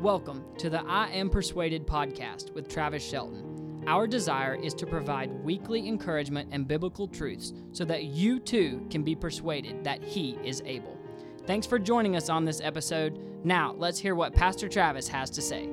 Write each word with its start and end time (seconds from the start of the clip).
Welcome 0.00 0.46
to 0.56 0.70
the 0.70 0.80
I 0.88 1.10
Am 1.10 1.28
Persuaded 1.28 1.86
podcast 1.86 2.54
with 2.54 2.70
Travis 2.70 3.06
Shelton. 3.06 3.84
Our 3.86 4.06
desire 4.06 4.54
is 4.54 4.72
to 4.76 4.86
provide 4.86 5.30
weekly 5.44 5.86
encouragement 5.86 6.48
and 6.52 6.66
biblical 6.66 7.06
truths 7.06 7.52
so 7.72 7.84
that 7.84 8.04
you 8.04 8.40
too 8.40 8.86
can 8.88 9.02
be 9.02 9.14
persuaded 9.14 9.84
that 9.84 10.02
He 10.02 10.38
is 10.42 10.62
able. 10.64 10.96
Thanks 11.46 11.66
for 11.66 11.78
joining 11.78 12.16
us 12.16 12.30
on 12.30 12.46
this 12.46 12.62
episode. 12.62 13.20
Now, 13.44 13.74
let's 13.76 13.98
hear 13.98 14.14
what 14.14 14.32
Pastor 14.32 14.70
Travis 14.70 15.06
has 15.08 15.28
to 15.32 15.42
say. 15.42 15.68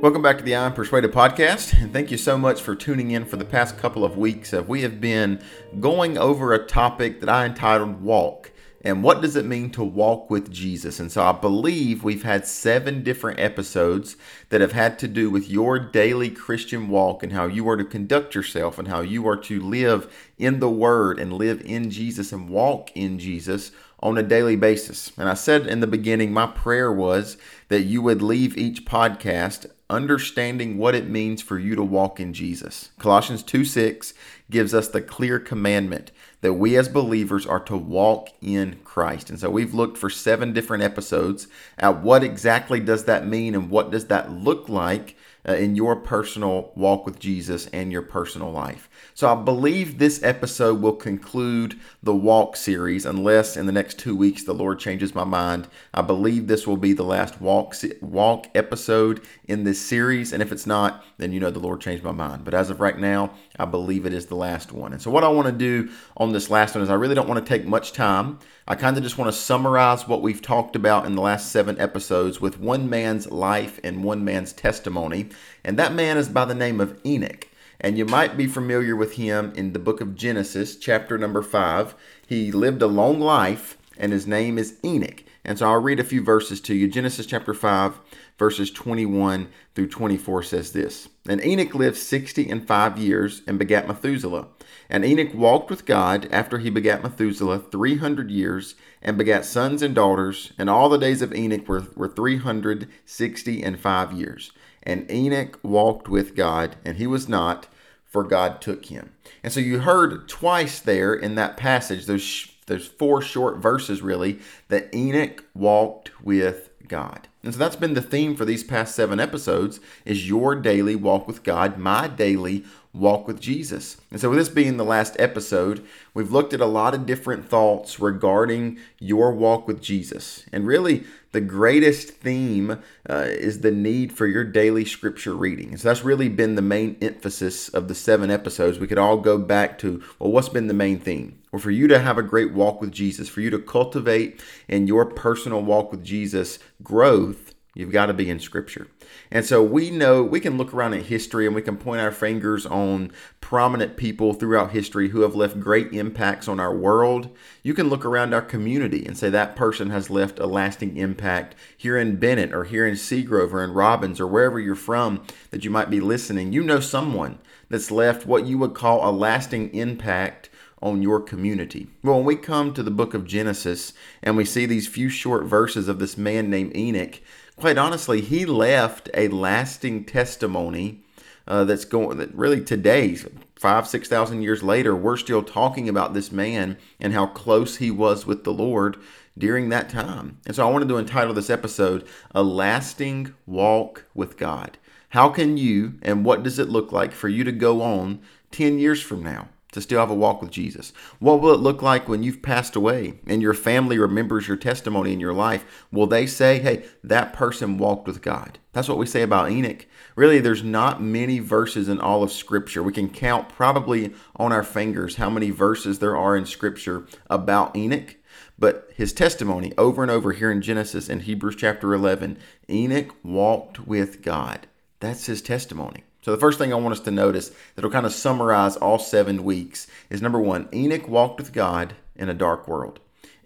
Welcome 0.00 0.22
back 0.22 0.38
to 0.38 0.44
the 0.44 0.54
I 0.54 0.64
Am 0.64 0.72
Persuaded 0.72 1.10
podcast, 1.10 1.82
and 1.82 1.92
thank 1.92 2.12
you 2.12 2.18
so 2.18 2.38
much 2.38 2.62
for 2.62 2.76
tuning 2.76 3.10
in 3.10 3.24
for 3.24 3.38
the 3.38 3.44
past 3.44 3.76
couple 3.76 4.04
of 4.04 4.16
weeks. 4.16 4.52
We 4.52 4.82
have 4.82 5.00
been 5.00 5.42
going 5.80 6.16
over 6.16 6.52
a 6.52 6.64
topic 6.64 7.18
that 7.18 7.28
I 7.28 7.44
entitled 7.46 8.02
Walk. 8.02 8.52
And 8.86 9.02
what 9.02 9.20
does 9.20 9.34
it 9.34 9.44
mean 9.44 9.70
to 9.70 9.82
walk 9.82 10.30
with 10.30 10.52
Jesus? 10.52 11.00
And 11.00 11.10
so 11.10 11.20
I 11.20 11.32
believe 11.32 12.04
we've 12.04 12.22
had 12.22 12.46
seven 12.46 13.02
different 13.02 13.40
episodes 13.40 14.14
that 14.50 14.60
have 14.60 14.70
had 14.70 14.96
to 15.00 15.08
do 15.08 15.28
with 15.28 15.50
your 15.50 15.80
daily 15.80 16.30
Christian 16.30 16.86
walk 16.86 17.24
and 17.24 17.32
how 17.32 17.46
you 17.46 17.68
are 17.68 17.76
to 17.76 17.84
conduct 17.84 18.36
yourself 18.36 18.78
and 18.78 18.86
how 18.86 19.00
you 19.00 19.26
are 19.26 19.36
to 19.38 19.60
live 19.60 20.30
in 20.38 20.60
the 20.60 20.70
Word 20.70 21.18
and 21.18 21.32
live 21.32 21.62
in 21.62 21.90
Jesus 21.90 22.32
and 22.32 22.48
walk 22.48 22.92
in 22.94 23.18
Jesus 23.18 23.72
on 23.98 24.16
a 24.16 24.22
daily 24.22 24.54
basis. 24.54 25.10
And 25.18 25.28
I 25.28 25.34
said 25.34 25.66
in 25.66 25.80
the 25.80 25.88
beginning, 25.88 26.32
my 26.32 26.46
prayer 26.46 26.92
was 26.92 27.38
that 27.66 27.82
you 27.82 28.02
would 28.02 28.22
leave 28.22 28.56
each 28.56 28.84
podcast 28.84 29.66
understanding 29.90 30.78
what 30.78 30.94
it 30.94 31.08
means 31.08 31.42
for 31.42 31.58
you 31.58 31.74
to 31.74 31.82
walk 31.82 32.20
in 32.20 32.32
Jesus. 32.32 32.90
Colossians 33.00 33.42
2 33.42 33.64
6 33.64 34.14
gives 34.48 34.72
us 34.72 34.86
the 34.86 35.00
clear 35.00 35.40
commandment 35.40 36.12
that 36.46 36.52
we 36.52 36.76
as 36.76 36.88
believers 36.88 37.44
are 37.44 37.58
to 37.58 37.76
walk 37.76 38.28
in 38.40 38.78
Christ. 38.84 39.30
And 39.30 39.40
so 39.40 39.50
we've 39.50 39.74
looked 39.74 39.98
for 39.98 40.08
seven 40.08 40.52
different 40.52 40.84
episodes 40.84 41.48
at 41.76 42.02
what 42.04 42.22
exactly 42.22 42.78
does 42.78 43.06
that 43.06 43.26
mean 43.26 43.56
and 43.56 43.68
what 43.68 43.90
does 43.90 44.06
that 44.06 44.30
look 44.30 44.68
like 44.68 45.16
uh, 45.48 45.54
in 45.54 45.76
your 45.76 45.96
personal 45.96 46.72
walk 46.74 47.06
with 47.06 47.18
Jesus 47.18 47.66
and 47.68 47.92
your 47.92 48.02
personal 48.02 48.50
life. 48.50 48.88
So 49.14 49.32
I 49.32 49.42
believe 49.42 49.98
this 49.98 50.22
episode 50.22 50.80
will 50.80 50.94
conclude 50.94 51.78
the 52.02 52.14
walk 52.14 52.56
series, 52.56 53.06
unless 53.06 53.56
in 53.56 53.66
the 53.66 53.72
next 53.72 53.98
two 53.98 54.16
weeks 54.16 54.42
the 54.42 54.52
Lord 54.52 54.78
changes 54.78 55.14
my 55.14 55.24
mind. 55.24 55.68
I 55.94 56.02
believe 56.02 56.46
this 56.46 56.66
will 56.66 56.76
be 56.76 56.92
the 56.92 57.02
last 57.02 57.40
walk 57.40 57.74
walk 58.00 58.48
episode 58.54 59.20
in 59.46 59.64
this 59.64 59.80
series, 59.80 60.32
and 60.32 60.42
if 60.42 60.52
it's 60.52 60.66
not, 60.66 61.04
then 61.18 61.32
you 61.32 61.40
know 61.40 61.50
the 61.50 61.58
Lord 61.58 61.80
changed 61.80 62.04
my 62.04 62.12
mind. 62.12 62.44
But 62.44 62.54
as 62.54 62.70
of 62.70 62.80
right 62.80 62.98
now, 62.98 63.32
I 63.58 63.64
believe 63.64 64.06
it 64.06 64.12
is 64.12 64.26
the 64.26 64.36
last 64.36 64.72
one. 64.72 64.92
And 64.92 65.00
so 65.00 65.10
what 65.10 65.24
I 65.24 65.28
want 65.28 65.46
to 65.46 65.52
do 65.52 65.90
on 66.16 66.32
this 66.32 66.50
last 66.50 66.74
one 66.74 66.82
is 66.82 66.90
I 66.90 66.94
really 66.94 67.14
don't 67.14 67.28
want 67.28 67.44
to 67.44 67.48
take 67.48 67.66
much 67.66 67.92
time. 67.92 68.38
I 68.68 68.74
kind 68.74 68.96
of 68.96 69.04
just 69.04 69.16
want 69.16 69.32
to 69.32 69.38
summarize 69.38 70.08
what 70.08 70.22
we've 70.22 70.42
talked 70.42 70.74
about 70.74 71.06
in 71.06 71.14
the 71.14 71.22
last 71.22 71.52
seven 71.52 71.78
episodes 71.78 72.40
with 72.40 72.58
one 72.58 72.90
man's 72.90 73.30
life 73.30 73.78
and 73.84 74.02
one 74.02 74.24
man's 74.24 74.52
testimony, 74.52 75.28
and 75.62 75.78
that 75.78 75.94
man 75.94 76.16
is 76.18 76.28
by 76.28 76.44
the 76.46 76.54
name 76.54 76.80
of 76.80 76.98
Enoch. 77.06 77.46
And 77.80 77.96
you 77.96 78.04
might 78.04 78.36
be 78.36 78.48
familiar 78.48 78.96
with 78.96 79.12
him 79.12 79.52
in 79.54 79.72
the 79.72 79.78
book 79.78 80.00
of 80.00 80.16
Genesis, 80.16 80.74
chapter 80.74 81.16
number 81.16 81.42
5. 81.42 81.94
He 82.26 82.50
lived 82.50 82.82
a 82.82 82.88
long 82.88 83.20
life, 83.20 83.78
and 83.96 84.12
his 84.12 84.26
name 84.26 84.58
is 84.58 84.78
Enoch. 84.84 85.22
And 85.44 85.60
so 85.60 85.70
I'll 85.70 85.80
read 85.80 86.00
a 86.00 86.04
few 86.04 86.20
verses 86.20 86.60
to 86.62 86.74
you. 86.74 86.88
Genesis 86.88 87.24
chapter 87.24 87.54
5, 87.54 88.00
verses 88.38 88.70
21 88.70 89.48
through 89.74 89.88
24 89.88 90.42
says 90.42 90.72
this 90.72 91.08
And 91.28 91.44
Enoch 91.44 91.74
lived 91.74 91.96
60 91.96 92.48
and 92.48 92.66
5 92.66 92.98
years 92.98 93.42
and 93.46 93.58
begat 93.58 93.88
Methuselah. 93.88 94.48
And 94.88 95.04
Enoch 95.04 95.34
walked 95.34 95.70
with 95.70 95.86
God 95.86 96.28
after 96.30 96.58
he 96.58 96.70
begat 96.70 97.02
Methuselah 97.02 97.58
300 97.58 98.30
years 98.30 98.74
and 99.02 99.18
begat 99.18 99.44
sons 99.44 99.82
and 99.82 99.94
daughters. 99.94 100.52
And 100.58 100.70
all 100.70 100.88
the 100.88 100.98
days 100.98 101.22
of 101.22 101.34
Enoch 101.34 101.68
were, 101.68 101.86
were 101.96 102.08
360 102.08 103.62
and 103.62 103.80
5 103.80 104.12
years. 104.12 104.52
And 104.82 105.10
Enoch 105.10 105.58
walked 105.64 106.08
with 106.08 106.36
God, 106.36 106.76
and 106.84 106.96
he 106.96 107.08
was 107.08 107.28
not, 107.28 107.66
for 108.04 108.22
God 108.22 108.60
took 108.60 108.86
him. 108.86 109.12
And 109.42 109.52
so 109.52 109.58
you 109.58 109.80
heard 109.80 110.28
twice 110.28 110.78
there 110.78 111.12
in 111.12 111.34
that 111.34 111.56
passage, 111.56 112.06
those, 112.06 112.48
those 112.66 112.86
four 112.86 113.20
short 113.20 113.58
verses 113.58 114.00
really, 114.00 114.38
that 114.68 114.94
Enoch 114.94 115.44
walked 115.54 116.22
with 116.24 116.65
God. 116.88 117.28
And 117.42 117.52
so 117.52 117.58
that's 117.58 117.76
been 117.76 117.94
the 117.94 118.02
theme 118.02 118.34
for 118.34 118.44
these 118.44 118.64
past 118.64 118.94
seven 118.94 119.20
episodes 119.20 119.80
is 120.04 120.28
your 120.28 120.54
daily 120.54 120.96
walk 120.96 121.26
with 121.26 121.42
God, 121.42 121.78
my 121.78 122.08
daily 122.08 122.64
walk 122.92 123.26
with 123.26 123.40
Jesus. 123.40 123.98
And 124.10 124.20
so, 124.20 124.30
with 124.30 124.38
this 124.38 124.48
being 124.48 124.76
the 124.76 124.84
last 124.84 125.16
episode, 125.18 125.84
we've 126.14 126.32
looked 126.32 126.52
at 126.52 126.60
a 126.60 126.66
lot 126.66 126.94
of 126.94 127.06
different 127.06 127.48
thoughts 127.48 128.00
regarding 128.00 128.78
your 128.98 129.32
walk 129.32 129.68
with 129.68 129.80
Jesus. 129.80 130.44
And 130.52 130.66
really, 130.66 131.04
the 131.36 131.40
greatest 131.42 132.12
theme 132.12 132.78
uh, 133.10 133.26
is 133.28 133.60
the 133.60 133.70
need 133.70 134.10
for 134.10 134.26
your 134.26 134.42
daily 134.42 134.86
scripture 134.86 135.34
reading. 135.34 135.76
So, 135.76 135.86
that's 135.86 136.02
really 136.02 136.30
been 136.30 136.54
the 136.54 136.62
main 136.62 136.96
emphasis 137.02 137.68
of 137.68 137.88
the 137.88 137.94
seven 137.94 138.30
episodes. 138.30 138.78
We 138.78 138.86
could 138.86 138.96
all 138.96 139.18
go 139.18 139.36
back 139.36 139.78
to, 139.80 140.02
well, 140.18 140.32
what's 140.32 140.48
been 140.48 140.66
the 140.66 140.72
main 140.72 140.98
theme? 140.98 141.38
Well, 141.52 141.60
for 141.60 141.70
you 141.70 141.88
to 141.88 141.98
have 141.98 142.16
a 142.16 142.22
great 142.22 142.54
walk 142.54 142.80
with 142.80 142.90
Jesus, 142.90 143.28
for 143.28 143.42
you 143.42 143.50
to 143.50 143.58
cultivate 143.58 144.40
in 144.66 144.86
your 144.86 145.04
personal 145.04 145.60
walk 145.60 145.90
with 145.90 146.02
Jesus 146.02 146.58
growth, 146.82 147.54
You've 147.76 147.92
got 147.92 148.06
to 148.06 148.14
be 148.14 148.30
in 148.30 148.40
Scripture. 148.40 148.88
And 149.30 149.44
so 149.44 149.62
we 149.62 149.90
know 149.90 150.22
we 150.22 150.40
can 150.40 150.56
look 150.56 150.72
around 150.72 150.94
at 150.94 151.06
history 151.06 151.44
and 151.44 151.54
we 151.54 151.60
can 151.60 151.76
point 151.76 152.00
our 152.00 152.10
fingers 152.10 152.64
on 152.64 153.12
prominent 153.42 153.98
people 153.98 154.32
throughout 154.32 154.70
history 154.70 155.10
who 155.10 155.20
have 155.20 155.34
left 155.34 155.60
great 155.60 155.92
impacts 155.92 156.48
on 156.48 156.58
our 156.58 156.74
world. 156.74 157.28
You 157.62 157.74
can 157.74 157.90
look 157.90 158.06
around 158.06 158.32
our 158.32 158.40
community 158.40 159.04
and 159.04 159.14
say 159.14 159.28
that 159.28 159.56
person 159.56 159.90
has 159.90 160.08
left 160.08 160.38
a 160.38 160.46
lasting 160.46 160.96
impact 160.96 161.54
here 161.76 161.98
in 161.98 162.16
Bennett 162.16 162.54
or 162.54 162.64
here 162.64 162.86
in 162.86 162.94
Seagrove 162.94 163.52
or 163.52 163.62
in 163.62 163.72
Robbins 163.72 164.20
or 164.20 164.26
wherever 164.26 164.58
you're 164.58 164.74
from 164.74 165.22
that 165.50 165.62
you 165.62 165.70
might 165.70 165.90
be 165.90 166.00
listening. 166.00 166.54
You 166.54 166.62
know 166.62 166.80
someone 166.80 167.38
that's 167.68 167.90
left 167.90 168.24
what 168.24 168.46
you 168.46 168.56
would 168.56 168.72
call 168.72 169.06
a 169.06 169.12
lasting 169.12 169.74
impact 169.74 170.48
on 170.80 171.02
your 171.02 171.20
community. 171.20 171.88
Well, 172.02 172.16
when 172.16 172.24
we 172.24 172.36
come 172.36 172.72
to 172.74 172.82
the 172.82 172.90
book 172.90 173.12
of 173.12 173.26
Genesis 173.26 173.92
and 174.22 174.36
we 174.36 174.44
see 174.44 174.66
these 174.66 174.86
few 174.86 175.08
short 175.08 175.44
verses 175.44 175.88
of 175.88 175.98
this 175.98 176.16
man 176.16 176.48
named 176.48 176.76
Enoch, 176.76 177.20
quite 177.56 177.78
honestly, 177.78 178.20
he 178.20 178.46
left 178.46 179.08
a 179.14 179.28
lasting 179.28 180.04
testimony 180.04 181.02
uh, 181.48 181.64
that's 181.64 181.84
going 181.84 182.18
that 182.18 182.34
really 182.34 182.60
today, 182.60 183.16
five 183.54 183.86
six 183.86 184.08
thousand 184.08 184.42
years 184.42 184.62
later, 184.62 184.94
we're 184.94 185.16
still 185.16 185.42
talking 185.42 185.88
about 185.88 186.12
this 186.12 186.32
man 186.32 186.76
and 187.00 187.12
how 187.12 187.26
close 187.26 187.76
he 187.76 187.90
was 187.90 188.26
with 188.26 188.44
the 188.44 188.52
Lord 188.52 188.96
during 189.38 189.68
that 189.68 189.88
time. 189.88 190.38
And 190.46 190.56
so, 190.56 190.66
I 190.66 190.70
wanted 190.70 190.88
to 190.88 190.98
entitle 190.98 191.34
this 191.34 191.50
episode 191.50 192.06
"A 192.34 192.42
Lasting 192.42 193.34
Walk 193.46 194.06
with 194.14 194.36
God." 194.36 194.78
How 195.10 195.28
can 195.28 195.56
you 195.56 195.94
and 196.02 196.24
what 196.24 196.42
does 196.42 196.58
it 196.58 196.68
look 196.68 196.90
like 196.92 197.12
for 197.12 197.28
you 197.28 197.44
to 197.44 197.52
go 197.52 197.80
on 197.80 198.20
ten 198.50 198.78
years 198.78 199.00
from 199.00 199.22
now? 199.22 199.48
To 199.72 199.80
still 199.80 200.00
have 200.00 200.10
a 200.10 200.14
walk 200.14 200.40
with 200.40 200.50
Jesus? 200.50 200.92
What 201.18 201.40
will 201.40 201.52
it 201.52 201.60
look 201.60 201.82
like 201.82 202.08
when 202.08 202.22
you've 202.22 202.42
passed 202.42 202.76
away 202.76 203.20
and 203.26 203.42
your 203.42 203.54
family 203.54 203.98
remembers 203.98 204.48
your 204.48 204.56
testimony 204.56 205.12
in 205.12 205.20
your 205.20 205.32
life? 205.32 205.64
Will 205.92 206.06
they 206.06 206.26
say, 206.26 206.58
hey, 206.60 206.84
that 207.04 207.32
person 207.32 207.78
walked 207.78 208.06
with 208.06 208.22
God? 208.22 208.58
That's 208.72 208.88
what 208.88 208.98
we 208.98 209.06
say 209.06 209.22
about 209.22 209.50
Enoch. 209.50 209.86
Really, 210.14 210.40
there's 210.40 210.62
not 210.62 211.02
many 211.02 211.38
verses 211.38 211.88
in 211.88 212.00
all 212.00 212.22
of 212.22 212.32
Scripture. 212.32 212.82
We 212.82 212.92
can 212.92 213.10
count 213.10 213.48
probably 213.48 214.14
on 214.36 214.52
our 214.52 214.64
fingers 214.64 215.16
how 215.16 215.30
many 215.30 215.50
verses 215.50 215.98
there 215.98 216.16
are 216.16 216.36
in 216.36 216.46
Scripture 216.46 217.06
about 217.28 217.76
Enoch. 217.76 218.16
But 218.58 218.90
his 218.94 219.12
testimony 219.12 219.72
over 219.76 220.00
and 220.02 220.10
over 220.10 220.32
here 220.32 220.50
in 220.50 220.62
Genesis 220.62 221.08
and 221.10 221.22
Hebrews 221.22 221.56
chapter 221.56 221.92
11 221.92 222.38
Enoch 222.70 223.14
walked 223.22 223.86
with 223.86 224.22
God. 224.22 224.66
That's 225.00 225.26
his 225.26 225.42
testimony. 225.42 226.05
So 226.26 226.32
the 226.32 226.40
first 226.40 226.58
thing 226.58 226.72
I 226.72 226.76
want 226.76 226.90
us 226.90 227.04
to 227.04 227.12
notice 227.12 227.52
that'll 227.76 227.88
kind 227.88 228.04
of 228.04 228.12
summarize 228.12 228.76
all 228.76 228.98
seven 228.98 229.44
weeks 229.44 229.86
is 230.10 230.20
number 230.20 230.40
one, 230.40 230.68
Enoch 230.74 231.06
walked 231.06 231.38
with 231.38 231.52
God 231.52 231.94
in 232.16 232.28
a 232.28 232.34
dark 232.34 232.66
world. 232.66 232.98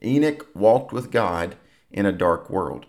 Enoch 0.03 0.47
walked 0.55 0.91
with 0.91 1.11
God 1.11 1.57
in 1.91 2.07
a 2.07 2.11
dark 2.11 2.49
world. 2.49 2.87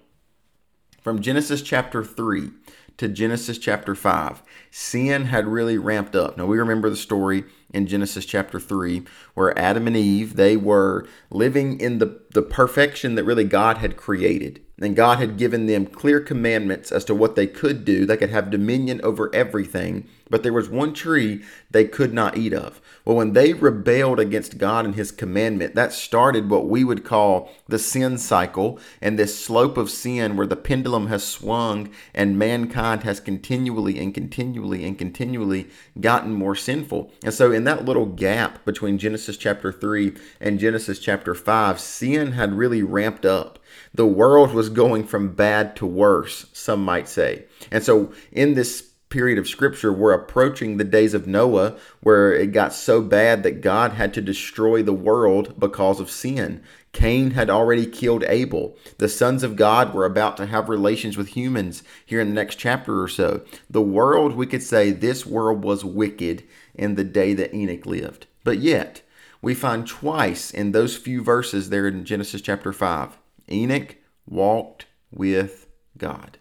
From 1.02 1.22
Genesis 1.22 1.62
chapter 1.62 2.06
3 2.06 2.52
to 2.96 3.10
Genesis 3.10 3.58
chapter 3.58 3.94
5, 3.94 4.42
sin 4.70 5.26
had 5.26 5.46
really 5.46 5.78
ramped 5.78 6.16
up. 6.16 6.38
Now 6.38 6.46
we 6.46 6.58
remember 6.58 6.90
the 6.90 6.96
story 6.96 7.44
in 7.74 7.86
Genesis 7.86 8.24
chapter 8.24 8.62
3 8.62 9.04
where 9.34 9.60
Adam 9.60 9.88
and 9.88 9.98
Eve, 9.98 10.38
they 10.38 10.56
were 10.56 11.06
living 11.30 11.78
in 11.82 11.98
the, 11.98 12.22
the 12.30 12.42
perfection 12.42 13.16
that 13.16 13.26
really 13.26 13.44
God 13.44 13.80
had 13.80 13.98
created. 13.98 14.62
And 14.82 14.96
God 14.96 15.20
had 15.20 15.38
given 15.38 15.68
them 15.68 15.86
clear 15.86 16.20
commandments 16.20 16.92
as 16.92 17.06
to 17.06 17.14
what 17.14 17.36
they 17.36 17.46
could 17.46 17.86
do. 17.86 18.06
They 18.06 18.18
could 18.18 18.32
have 18.32 18.50
dominion 18.50 19.00
over 19.04 19.34
everything, 19.34 20.08
but 20.28 20.42
there 20.42 20.54
was 20.54 20.70
one 20.70 20.94
tree 20.94 21.44
they 21.70 21.86
could 21.86 22.14
not 22.14 22.36
eat 22.36 22.52
of. 22.52 22.82
Well, 23.06 23.16
when 23.16 23.34
they 23.34 23.54
rebelled 23.54 24.20
against 24.20 24.58
God 24.58 24.86
and 24.86 24.96
His 24.96 25.12
commandment, 25.12 25.76
that 25.76 25.94
started 25.94 26.50
what 26.50 26.68
we 26.68 26.84
would 26.84 27.04
call 27.04 27.52
the 27.68 27.78
sin 27.78 28.18
cycle 28.18 28.80
and 29.02 29.20
this 29.20 29.44
slope 29.44 29.78
of 29.78 29.92
sin 29.92 30.36
where 30.36 30.48
the 30.48 30.56
pendulum 30.56 31.08
has 31.08 31.24
swung 31.24 31.90
and 32.14 32.40
mankind 32.40 33.04
has 33.04 33.20
continually 33.20 34.00
and 34.00 34.14
continually 34.14 34.84
and 34.84 34.98
continually 34.98 35.68
gotten 36.00 36.34
more 36.34 36.56
sinful. 36.56 37.12
And 37.24 37.34
so, 37.34 37.52
in 37.52 37.64
that 37.66 37.86
little 37.86 38.08
gap 38.08 38.66
between 38.66 38.98
Genesis 38.98 39.38
chapter 39.38 39.72
3 39.72 40.14
and 40.40 40.60
Genesis 40.60 41.00
chapter 41.00 41.36
5, 41.36 41.80
sin 41.80 42.32
had 42.34 42.54
really 42.54 42.82
ramped 42.82 43.26
up. 43.26 43.60
The 43.94 44.08
world 44.08 44.54
was 44.54 44.70
going 44.70 45.06
from 45.06 45.34
bad 45.34 45.76
to 45.78 45.86
worse, 45.86 46.46
some 46.54 46.84
might 46.84 47.10
say. 47.10 47.46
And 47.70 47.84
so, 47.84 48.14
in 48.32 48.54
this 48.54 48.92
period 49.10 49.38
of 49.38 49.48
scripture, 49.48 49.92
we're 49.92 50.14
approaching 50.14 50.78
the 50.78 50.84
days 50.86 51.14
of 51.14 51.28
Noah 51.28 51.76
where 52.00 52.34
it 52.34 52.54
got 52.54 52.74
so 52.74 53.02
bad 53.02 53.44
that 53.44 53.62
God 53.62 53.92
had 53.92 54.14
to 54.16 54.22
destroy 54.22 54.82
the 54.82 54.94
world 54.94 55.60
because 55.60 56.00
of 56.00 56.10
sin. 56.10 56.64
Cain 56.94 57.32
had 57.32 57.50
already 57.50 57.86
killed 57.86 58.24
Abel. 58.24 58.78
The 58.98 59.10
sons 59.10 59.44
of 59.44 59.56
God 59.56 59.94
were 59.94 60.06
about 60.06 60.38
to 60.38 60.46
have 60.46 60.70
relations 60.70 61.18
with 61.18 61.30
humans 61.30 61.84
here 62.06 62.22
in 62.22 62.30
the 62.30 62.34
next 62.34 62.56
chapter 62.56 63.02
or 63.02 63.08
so. 63.08 63.42
The 63.70 63.82
world, 63.82 64.36
we 64.36 64.48
could 64.48 64.64
say, 64.64 64.92
this 64.92 65.26
world 65.26 65.64
was 65.64 65.86
wicked 65.86 66.44
in 66.74 66.96
the 66.96 67.04
day 67.04 67.34
that 67.34 67.54
Enoch 67.54 67.86
lived. 67.86 68.28
But 68.44 68.60
yet, 68.60 69.02
we 69.42 69.54
find 69.54 69.86
twice 69.86 70.52
in 70.52 70.72
those 70.72 70.98
few 70.98 71.24
verses 71.24 71.70
there 71.70 71.88
in 71.88 72.06
Genesis 72.06 72.42
chapter 72.42 72.72
5 72.72 73.18
Enoch 73.52 73.98
walked 74.26 74.86
with 75.12 75.68
God 75.98 76.38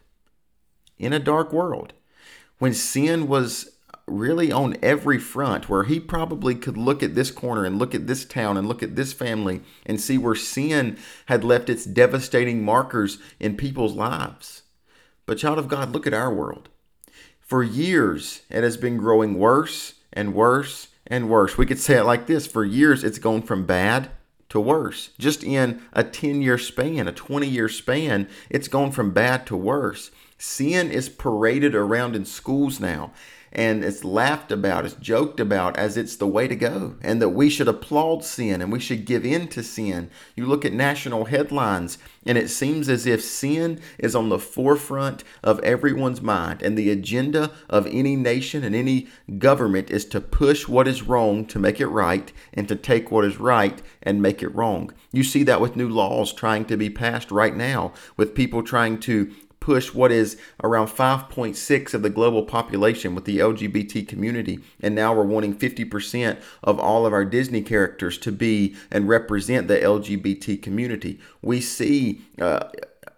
in 0.99 1.13
a 1.13 1.19
dark 1.19 1.53
world 1.53 1.93
when 2.59 2.75
sin 2.75 3.27
was 3.27 3.71
really 4.07 4.51
on 4.53 4.77
every 4.83 5.19
front, 5.19 5.69
where 5.69 5.85
he 5.85 6.01
probably 6.01 6.55
could 6.55 6.77
look 6.77 7.03
at 7.03 7.15
this 7.15 7.31
corner 7.31 7.65
and 7.65 7.79
look 7.79 7.95
at 7.95 8.07
this 8.07 8.25
town 8.25 8.57
and 8.57 8.69
look 8.69 8.83
at 8.83 8.97
this 8.97 9.13
family 9.13 9.63
and 9.87 10.01
see 10.01 10.19
where 10.19 10.35
sin 10.35 10.99
had 11.27 11.45
left 11.45 11.71
its 11.71 11.85
devastating 11.85 12.65
markers 12.65 13.19
in 13.39 13.57
people's 13.57 13.95
lives. 13.95 14.63
But, 15.27 15.39
child 15.39 15.59
of 15.59 15.69
God, 15.69 15.93
look 15.93 16.07
at 16.07 16.15
our 16.15 16.33
world. 16.33 16.69
For 17.41 17.63
years, 17.63 18.43
it 18.51 18.63
has 18.63 18.77
been 18.77 18.97
growing 18.97 19.39
worse 19.39 19.95
and 20.13 20.35
worse 20.35 20.89
and 21.07 21.29
worse. 21.29 21.57
We 21.57 21.67
could 21.67 21.79
say 21.79 21.99
it 21.99 22.05
like 22.05 22.27
this 22.27 22.47
for 22.47 22.65
years, 22.65 23.05
it's 23.05 23.19
gone 23.19 23.43
from 23.43 23.65
bad 23.65 24.11
to 24.51 24.61
worse. 24.61 25.11
Just 25.19 25.43
in 25.43 25.83
a 25.93 26.05
10 26.05 26.43
year 26.43 26.59
span, 26.59 27.09
a 27.09 27.13
20 27.13 27.47
year 27.47 27.69
span, 27.69 28.29
it's 28.51 28.69
gone 28.69 28.93
from 28.93 29.13
bad 29.13 29.47
to 29.47 29.57
worse. 29.57 30.11
Sin 30.39 30.91
is 30.91 31.09
paraded 31.09 31.75
around 31.75 32.15
in 32.15 32.25
schools 32.25 32.79
now 32.79 33.13
and 33.53 33.85
it's 33.85 34.05
laughed 34.05 34.53
about, 34.53 34.85
it's 34.85 34.95
joked 34.95 35.41
about 35.41 35.77
as 35.77 35.97
it's 35.97 36.17
the 36.17 36.27
way 36.27 36.47
to 36.47 36.55
go, 36.55 36.95
and 37.03 37.21
that 37.21 37.31
we 37.31 37.51
should 37.51 37.69
applaud 37.69 38.25
sin 38.25 38.63
and 38.63 38.71
we 38.71 38.79
should 38.79 39.05
give 39.05 39.25
in 39.25 39.49
to 39.49 39.63
sin. 39.63 40.11
You 40.37 40.47
look 40.47 40.65
at 40.65 40.73
national 40.73 41.27
headlines, 41.27 41.99
and 42.25 42.39
it 42.39 42.49
seems 42.49 42.89
as 42.89 43.07
if 43.07 43.23
sin 43.23 43.81
is 43.99 44.15
on 44.15 44.29
the 44.29 44.39
forefront 44.39 45.25
of 45.43 45.59
everyone's 45.61 46.21
mind, 46.21 46.63
and 46.63 46.77
the 46.77 46.91
agenda 46.91 47.51
of 47.69 47.87
any 47.87 48.17
nation 48.17 48.63
and 48.63 48.75
any 48.75 49.09
government 49.39 49.91
is 49.91 50.05
to 50.07 50.21
push 50.21 50.69
what 50.69 50.87
is 50.87 51.03
wrong 51.03 51.45
to 51.47 51.59
make 51.59 51.81
it 51.81 51.89
right, 51.89 52.33
and 52.55 52.69
to 52.69 52.77
take 52.77 53.11
what 53.11 53.25
is 53.25 53.41
right 53.41 53.83
and 54.03 54.23
make 54.23 54.43
it 54.43 54.55
wrong. 54.55 54.93
You 55.13 55.25
see 55.25 55.43
that 55.45 55.61
with 55.61 55.77
new 55.77 55.89
laws 55.89 56.33
trying 56.33 56.67
to 56.67 56.77
be 56.77 56.91
passed 56.91 57.31
right 57.31 57.57
now, 57.57 57.93
with 58.17 58.35
people 58.35 58.63
trying 58.63 59.01
to 59.01 59.33
push 59.71 59.95
what 59.95 60.11
is 60.11 60.37
around 60.65 60.89
5.6 60.89 61.95
of 61.95 62.03
the 62.03 62.11
global 62.11 62.43
population 62.43 63.15
with 63.15 63.25
the 63.25 63.39
LGBT 63.39 64.09
community. 64.09 64.59
And 64.81 64.97
now 64.97 65.15
we're 65.15 65.23
wanting 65.23 65.57
50% 65.57 66.43
of 66.65 66.81
all 66.81 67.07
of 67.07 67.13
our 67.13 67.25
Disney 67.25 67.63
characters 67.63 68.19
to 68.19 68.33
be 68.33 68.75
and 68.91 69.09
represent 69.09 69.69
the 69.69 69.77
LGBT 69.77 70.61
community. 70.61 71.21
We 71.41 71.61
see 71.61 72.23
uh, 72.41 72.65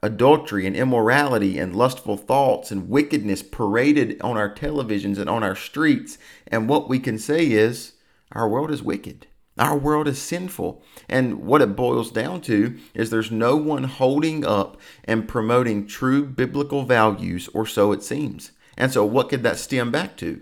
adultery 0.02 0.66
and 0.66 0.76
immorality 0.76 1.58
and 1.58 1.74
lustful 1.74 2.18
thoughts 2.18 2.70
and 2.70 2.90
wickedness 2.90 3.42
paraded 3.42 4.20
on 4.20 4.36
our 4.36 4.54
televisions 4.54 5.16
and 5.16 5.30
on 5.30 5.42
our 5.42 5.56
streets. 5.56 6.18
And 6.48 6.68
what 6.68 6.86
we 6.86 6.98
can 6.98 7.18
say 7.18 7.46
is 7.46 7.92
our 8.32 8.46
world 8.46 8.70
is 8.70 8.82
wicked. 8.82 9.26
Our 9.62 9.78
world 9.78 10.08
is 10.08 10.20
sinful. 10.20 10.82
And 11.08 11.44
what 11.44 11.62
it 11.62 11.76
boils 11.76 12.10
down 12.10 12.40
to 12.42 12.76
is 12.94 13.10
there's 13.10 13.30
no 13.30 13.54
one 13.54 13.84
holding 13.84 14.44
up 14.44 14.76
and 15.04 15.28
promoting 15.28 15.86
true 15.86 16.26
biblical 16.26 16.82
values, 16.82 17.48
or 17.54 17.64
so 17.64 17.92
it 17.92 18.02
seems. 18.02 18.50
And 18.76 18.90
so, 18.90 19.04
what 19.04 19.28
could 19.28 19.44
that 19.44 19.60
stem 19.60 19.92
back 19.92 20.16
to? 20.16 20.40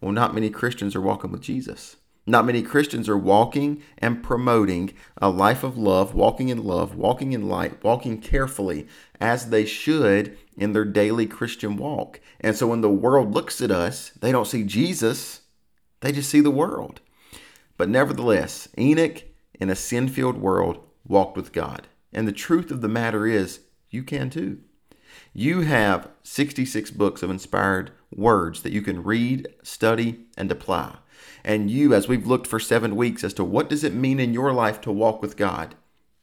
Well, 0.00 0.12
not 0.12 0.34
many 0.34 0.48
Christians 0.48 0.96
are 0.96 1.02
walking 1.02 1.30
with 1.30 1.42
Jesus. 1.42 1.96
Not 2.26 2.46
many 2.46 2.62
Christians 2.62 3.10
are 3.10 3.18
walking 3.18 3.82
and 3.98 4.22
promoting 4.22 4.94
a 5.20 5.28
life 5.28 5.62
of 5.64 5.76
love, 5.76 6.14
walking 6.14 6.48
in 6.48 6.64
love, 6.64 6.96
walking 6.96 7.34
in 7.34 7.50
light, 7.50 7.84
walking 7.84 8.22
carefully 8.22 8.86
as 9.20 9.50
they 9.50 9.66
should 9.66 10.38
in 10.56 10.72
their 10.72 10.86
daily 10.86 11.26
Christian 11.26 11.76
walk. 11.76 12.20
And 12.40 12.56
so 12.56 12.68
when 12.68 12.80
the 12.80 12.88
world 12.88 13.34
looks 13.34 13.60
at 13.60 13.70
us, 13.70 14.12
they 14.22 14.32
don't 14.32 14.46
see 14.46 14.64
Jesus, 14.64 15.42
they 16.00 16.10
just 16.10 16.30
see 16.30 16.40
the 16.40 16.50
world. 16.50 17.02
But 17.76 17.88
nevertheless, 17.88 18.68
Enoch, 18.78 19.24
in 19.54 19.70
a 19.70 19.76
sin 19.76 20.08
filled 20.08 20.38
world, 20.38 20.78
walked 21.06 21.36
with 21.36 21.52
God. 21.52 21.88
And 22.12 22.28
the 22.28 22.32
truth 22.32 22.70
of 22.70 22.80
the 22.80 22.88
matter 22.88 23.26
is, 23.26 23.60
you 23.90 24.02
can 24.02 24.30
too. 24.30 24.60
You 25.32 25.62
have 25.62 26.10
66 26.22 26.90
books 26.90 27.22
of 27.22 27.30
inspired 27.30 27.90
words 28.14 28.62
that 28.62 28.72
you 28.72 28.82
can 28.82 29.02
read, 29.02 29.48
study, 29.62 30.26
and 30.36 30.50
apply. 30.50 30.96
And 31.44 31.70
you, 31.70 31.94
as 31.94 32.08
we've 32.08 32.26
looked 32.26 32.46
for 32.46 32.60
seven 32.60 32.96
weeks 32.96 33.24
as 33.24 33.34
to 33.34 33.44
what 33.44 33.68
does 33.68 33.84
it 33.84 33.94
mean 33.94 34.20
in 34.20 34.34
your 34.34 34.52
life 34.52 34.80
to 34.82 34.92
walk 34.92 35.22
with 35.22 35.36
God, 35.36 35.74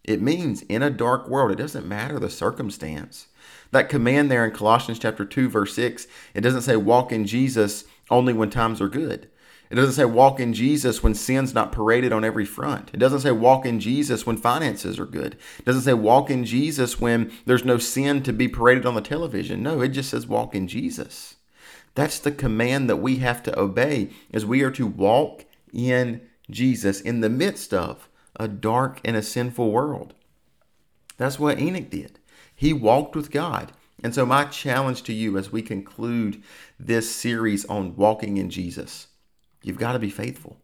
it 0.04 0.22
means 0.22 0.63
in 0.63 0.81
a 0.81 0.90
dark 0.90 1.28
world, 1.28 1.51
it 1.51 1.57
doesn't 1.57 1.88
matter 1.88 2.19
the 2.19 2.30
circumstance. 2.30 3.28
That 3.72 3.90
command 3.90 4.31
there 4.31 4.46
in 4.46 4.51
Colossians 4.51 5.00
chapter 5.00 5.25
2, 5.25 5.50
verse 5.50 5.74
6, 5.75 6.07
it 6.34 6.42
doesn't 6.42 6.62
say 6.62 6.75
walk 6.75 7.12
in 7.12 7.28
Jesus 7.28 7.86
only 8.10 8.34
when 8.34 8.50
times 8.50 8.81
are 8.81 8.90
good. 8.90 9.28
It 9.69 9.75
doesn't 9.75 9.94
say 9.94 10.06
walk 10.06 10.39
in 10.39 10.54
Jesus 10.54 11.04
when 11.04 11.13
sin's 11.13 11.54
not 11.54 11.71
paraded 11.71 12.12
on 12.12 12.25
every 12.25 12.45
front. 12.45 12.89
It 12.92 12.98
doesn't 12.98 13.19
say 13.19 13.31
walk 13.31 13.68
in 13.68 13.80
Jesus 13.80 14.25
when 14.25 14.36
finances 14.36 15.00
are 15.00 15.06
good. 15.06 15.38
It 15.60 15.66
doesn't 15.66 15.83
say 15.83 15.94
walk 15.94 16.31
in 16.31 16.44
Jesus 16.44 17.00
when 17.00 17.31
there's 17.45 17.63
no 17.63 17.77
sin 17.77 18.24
to 18.24 18.33
be 18.33 18.48
paraded 18.48 18.88
on 18.88 18.95
the 18.95 19.01
television. 19.01 19.62
No, 19.62 19.81
it 19.81 19.89
just 19.89 20.10
says 20.10 20.25
walk 20.25 20.56
in 20.56 20.68
Jesus. 20.68 21.36
That's 21.94 22.18
the 22.18 22.31
command 22.31 22.89
that 22.89 22.98
we 22.98 23.18
have 23.18 23.44
to 23.44 23.60
obey 23.60 24.10
is 24.31 24.44
we 24.44 24.63
are 24.63 24.71
to 24.71 24.88
walk 24.88 25.45
in 25.72 26.22
Jesus 26.50 27.00
in 27.00 27.22
the 27.22 27.30
midst 27.30 27.72
of 27.72 28.10
a 28.39 28.48
dark 28.48 29.00
and 29.06 29.15
a 29.15 29.22
sinful 29.22 29.72
world. 29.72 30.15
That's 31.18 31.38
what 31.38 31.60
Enoch 31.60 31.92
did. 31.92 32.18
He 32.56 32.74
walked 32.74 33.15
with 33.15 33.30
God. 33.30 33.72
And 34.01 34.15
so 34.15 34.25
my 34.25 34.45
challenge 34.45 35.04
to 35.04 35.13
you 35.13 35.38
as 35.38 35.51
we 35.51 35.62
conclude 35.62 36.42
this 36.80 37.13
series 37.13 37.65
on 37.65 37.95
walking 37.95 38.38
in 38.38 38.50
Jesus 38.50 39.08
You've 39.61 39.77
got 39.77 39.94
to 39.94 40.00
be 40.00 40.09
faithful. 40.09 40.57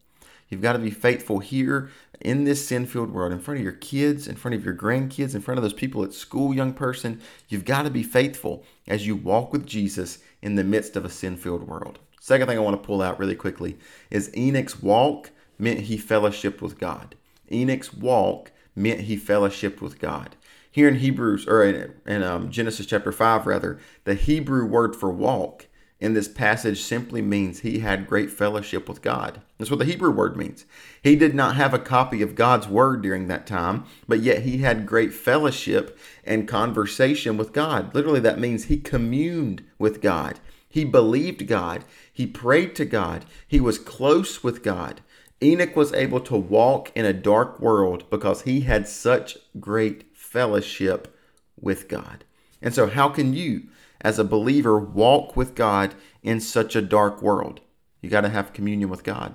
You've 0.49 0.61
got 0.61 0.73
to 0.73 0.79
be 0.79 0.91
faithful 0.91 1.39
here 1.39 1.89
in 2.21 2.43
this 2.43 2.67
sin 2.67 2.85
filled 2.85 3.11
world, 3.11 3.31
in 3.31 3.39
front 3.39 3.59
of 3.59 3.63
your 3.63 3.73
kids, 3.73 4.27
in 4.27 4.35
front 4.35 4.55
of 4.55 4.63
your 4.63 4.75
grandkids, 4.75 5.35
in 5.35 5.41
front 5.41 5.57
of 5.57 5.63
those 5.63 5.73
people 5.73 6.03
at 6.03 6.13
school, 6.13 6.53
young 6.53 6.73
person. 6.73 7.19
You've 7.49 7.65
got 7.65 7.83
to 7.83 7.89
be 7.89 8.03
faithful 8.03 8.63
as 8.87 9.07
you 9.07 9.15
walk 9.15 9.51
with 9.51 9.65
Jesus 9.65 10.19
in 10.41 10.55
the 10.55 10.63
midst 10.63 10.95
of 10.95 11.03
a 11.03 11.09
sin 11.09 11.35
filled 11.35 11.67
world. 11.67 11.99
Second 12.19 12.47
thing 12.47 12.57
I 12.57 12.61
want 12.61 12.81
to 12.81 12.85
pull 12.85 13.01
out 13.01 13.19
really 13.19 13.35
quickly 13.35 13.77
is 14.09 14.35
Enoch's 14.35 14.81
walk 14.81 15.31
meant 15.57 15.81
he 15.81 15.97
fellowshipped 15.97 16.61
with 16.61 16.79
God. 16.79 17.15
Enoch's 17.51 17.93
walk 17.93 18.51
meant 18.75 19.01
he 19.01 19.17
fellowshipped 19.17 19.81
with 19.81 19.99
God. 19.99 20.35
Here 20.69 20.87
in 20.87 20.95
Hebrews, 20.95 21.47
or 21.47 21.63
in, 21.63 21.93
in 22.05 22.23
um, 22.23 22.51
Genesis 22.51 22.85
chapter 22.85 23.11
5, 23.11 23.47
rather, 23.47 23.79
the 24.03 24.15
Hebrew 24.15 24.65
word 24.65 24.95
for 24.95 25.09
walk 25.09 25.67
in 25.99 26.13
this 26.13 26.27
passage 26.27 26.81
simply 26.81 27.21
means 27.21 27.59
he 27.59 27.79
had 27.79 28.07
great 28.07 28.29
fellowship 28.29 28.89
with 28.89 29.01
God. 29.01 29.41
That's 29.57 29.71
what 29.71 29.79
the 29.79 29.85
Hebrew 29.85 30.11
word 30.11 30.35
means. 30.35 30.65
He 31.01 31.15
did 31.15 31.33
not 31.33 31.55
have 31.55 31.73
a 31.73 31.79
copy 31.79 32.21
of 32.21 32.35
God's 32.35 32.67
word 32.67 33.01
during 33.01 33.27
that 33.27 33.47
time, 33.47 33.85
but 34.07 34.19
yet 34.19 34.41
he 34.41 34.57
had 34.57 34.85
great 34.85 35.13
fellowship 35.13 35.97
and 36.25 36.47
conversation 36.47 37.37
with 37.37 37.53
God. 37.53 37.95
Literally, 37.95 38.19
that 38.19 38.39
means 38.39 38.65
he 38.65 38.77
communed 38.77 39.63
with 39.79 40.01
God. 40.01 40.39
He 40.67 40.83
believed 40.83 41.47
God. 41.47 41.85
He 42.11 42.27
prayed 42.27 42.75
to 42.75 42.85
God. 42.85 43.23
He 43.47 43.61
was 43.61 43.79
close 43.79 44.43
with 44.43 44.63
God. 44.63 44.99
Enoch 45.41 45.75
was 45.77 45.93
able 45.93 46.19
to 46.21 46.35
walk 46.35 46.91
in 46.95 47.05
a 47.05 47.13
dark 47.13 47.61
world 47.61 48.09
because 48.09 48.41
he 48.41 48.61
had 48.61 48.87
such 48.87 49.37
great 49.61 50.13
fellowship 50.13 51.17
with 51.59 51.87
God. 51.87 52.25
And 52.61 52.73
so, 52.73 52.87
how 52.87 53.07
can 53.07 53.33
you? 53.33 53.67
As 54.05 54.19
a 54.19 54.23
believer 54.23 54.77
walk 54.77 55.35
with 55.35 55.55
God 55.55 55.95
in 56.21 56.39
such 56.39 56.75
a 56.75 56.81
dark 56.81 57.23
world? 57.23 57.59
You 58.01 58.09
got 58.11 58.21
to 58.21 58.29
have 58.29 58.53
communion 58.53 58.87
with 58.87 59.03
God. 59.03 59.33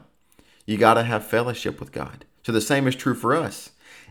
You 0.64 0.78
got 0.78 0.94
to 0.94 1.02
have 1.02 1.26
fellowship 1.26 1.80
with 1.80 1.90
God. 1.90 2.24
So 2.44 2.52
the 2.52 2.60
same 2.60 2.86
is 2.86 2.94
true 2.94 3.14
for 3.14 3.34
us. 3.34 3.70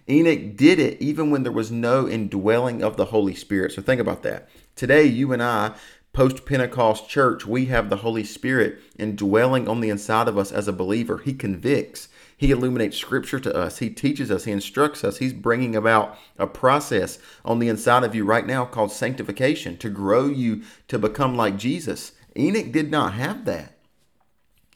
Enoch 0.09 0.57
did 0.57 0.77
it 0.77 1.01
even 1.01 1.31
when 1.31 1.43
there 1.43 1.51
was 1.53 1.71
no 1.71 2.09
indwelling 2.09 2.83
of 2.83 2.97
the 2.97 3.05
Holy 3.05 3.33
Spirit. 3.33 3.71
So 3.71 3.81
think 3.81 4.01
about 4.01 4.21
that. 4.23 4.49
Today, 4.75 5.05
you 5.05 5.31
and 5.31 5.41
I, 5.41 5.75
post 6.11 6.45
Pentecost 6.45 7.07
church, 7.07 7.45
we 7.45 7.67
have 7.67 7.89
the 7.89 7.97
Holy 7.97 8.25
Spirit 8.25 8.79
indwelling 8.97 9.69
on 9.69 9.79
the 9.79 9.89
inside 9.89 10.27
of 10.27 10.37
us 10.37 10.51
as 10.51 10.67
a 10.67 10.73
believer. 10.73 11.19
He 11.19 11.33
convicts, 11.33 12.09
he 12.39 12.51
illuminates 12.51 12.95
scripture 12.95 13.41
to 13.41 13.53
us. 13.53 13.79
He 13.79 13.89
teaches 13.89 14.31
us. 14.31 14.45
He 14.45 14.53
instructs 14.53 15.03
us. 15.03 15.17
He's 15.17 15.33
bringing 15.33 15.75
about 15.75 16.17
a 16.37 16.47
process 16.47 17.19
on 17.43 17.59
the 17.59 17.67
inside 17.67 18.05
of 18.05 18.15
you 18.15 18.23
right 18.23 18.47
now 18.47 18.63
called 18.63 18.93
sanctification 18.93 19.75
to 19.75 19.89
grow 19.89 20.27
you 20.27 20.63
to 20.87 20.97
become 20.97 21.35
like 21.35 21.57
Jesus. 21.57 22.13
Enoch 22.37 22.71
did 22.71 22.89
not 22.89 23.13
have 23.15 23.43
that. 23.43 23.77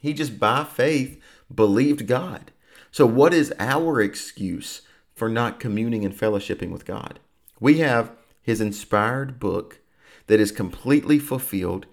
He 0.01 0.11
just 0.11 0.41
by 0.41 0.65
faith 0.65 1.21
believed 1.55 2.05
God. 2.05 2.51
So, 2.91 3.05
what 3.05 3.33
is 3.33 3.53
our 3.57 4.01
excuse 4.01 4.81
for 5.15 5.29
not 5.29 5.61
communing 5.61 6.03
and 6.03 6.13
fellowshipping 6.13 6.69
with 6.69 6.83
God? 6.83 7.21
We 7.61 7.77
have 7.77 8.11
his 8.41 8.59
inspired 8.59 9.39
book 9.39 9.79
that 10.27 10.41
is 10.41 10.51
completely 10.51 11.17
fulfilled. 11.17 11.85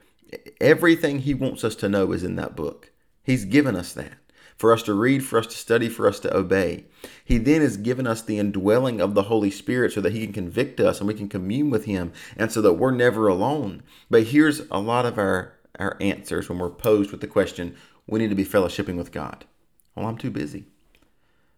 Everything 0.60 1.20
he 1.20 1.32
wants 1.32 1.62
us 1.62 1.76
to 1.76 1.88
know 1.88 2.10
is 2.10 2.24
in 2.24 2.34
that 2.34 2.56
book. 2.56 2.90
He's 3.22 3.44
given 3.44 3.76
us 3.76 3.92
that 3.92 4.14
for 4.60 4.74
us 4.74 4.82
to 4.82 4.92
read, 4.92 5.24
for 5.24 5.38
us 5.38 5.46
to 5.46 5.56
study, 5.56 5.88
for 5.88 6.06
us 6.06 6.20
to 6.20 6.36
obey. 6.36 6.84
He 7.24 7.38
then 7.38 7.62
has 7.62 7.78
given 7.78 8.06
us 8.06 8.20
the 8.20 8.38
indwelling 8.38 9.00
of 9.00 9.14
the 9.14 9.22
Holy 9.22 9.50
Spirit 9.50 9.90
so 9.90 10.02
that 10.02 10.12
He 10.12 10.22
can 10.26 10.34
convict 10.34 10.78
us 10.80 10.98
and 10.98 11.08
we 11.08 11.14
can 11.14 11.30
commune 11.30 11.70
with 11.70 11.86
Him 11.86 12.12
and 12.36 12.52
so 12.52 12.60
that 12.60 12.74
we're 12.74 12.90
never 12.90 13.26
alone. 13.26 13.82
But 14.10 14.24
here's 14.24 14.60
a 14.70 14.78
lot 14.78 15.06
of 15.06 15.16
our, 15.16 15.54
our 15.78 15.96
answers 15.98 16.50
when 16.50 16.58
we're 16.58 16.68
posed 16.68 17.10
with 17.10 17.22
the 17.22 17.26
question 17.26 17.74
we 18.06 18.18
need 18.18 18.28
to 18.28 18.34
be 18.34 18.44
fellowshipping 18.44 18.98
with 18.98 19.12
God. 19.12 19.46
Well, 19.94 20.06
I'm 20.06 20.18
too 20.18 20.30
busy. 20.30 20.66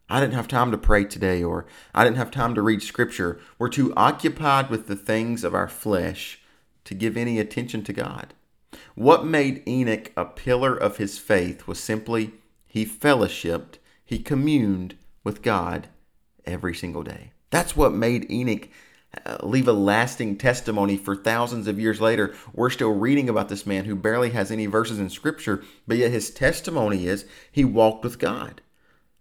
I 0.09 0.21
didn't 0.21 0.35
have 0.35 0.47
time 0.47 0.71
to 0.71 0.78
pray 0.78 1.04
today, 1.04 1.42
or 1.42 1.66
I 1.92 2.04
didn't 2.04 2.18
have 2.18 2.30
time 2.30 2.54
to 2.54 2.62
read 2.62 2.85
scripture. 2.85 3.40
We're 3.59 3.68
too 3.68 3.92
occupied 3.97 4.71
with 4.71 4.87
the 4.87 4.94
things 4.94 5.42
of 5.42 5.56
our 5.56 5.68
flesh 5.68 6.40
to 6.85 6.94
give 6.94 7.16
any 7.16 7.40
attention 7.40 7.82
to 7.82 7.92
God. 7.92 8.32
What 8.94 9.26
made 9.26 9.66
Enoch 9.66 10.12
a 10.16 10.25
pillar 10.25 10.76
of 10.76 10.99
his 10.99 11.18
faith 11.18 11.66
was 11.66 11.80
simply 11.80 12.35
he 12.73 12.87
fellowshipped, 12.87 13.75
he 14.02 14.19
communed 14.19 14.97
with 15.23 15.43
God 15.43 15.88
every 16.47 16.75
single 16.75 17.02
day. 17.02 17.33
That's 17.50 17.76
what 17.76 17.93
made 17.93 18.31
Enoch 18.31 18.69
uh, 19.26 19.37
leave 19.43 19.69
a 19.69 19.75
lasting 19.75 20.38
testimony 20.38 20.97
for 20.97 21.14
thousands 21.14 21.67
of 21.69 21.79
years 21.79 22.00
later. 22.00 22.35
We're 22.55 22.71
still 22.71 22.95
reading 22.95 23.29
about 23.29 23.50
this 23.50 23.67
man 23.67 23.85
who 23.85 23.95
barely 23.95 24.31
has 24.31 24.50
any 24.50 24.64
verses 24.64 24.99
in 24.99 25.11
scripture, 25.11 25.62
but 25.87 25.99
yet 25.99 26.11
his 26.11 26.31
testimony 26.31 27.07
is 27.07 27.26
he 27.50 27.62
walked 27.62 28.05
with 28.05 28.19
God. 28.19 28.62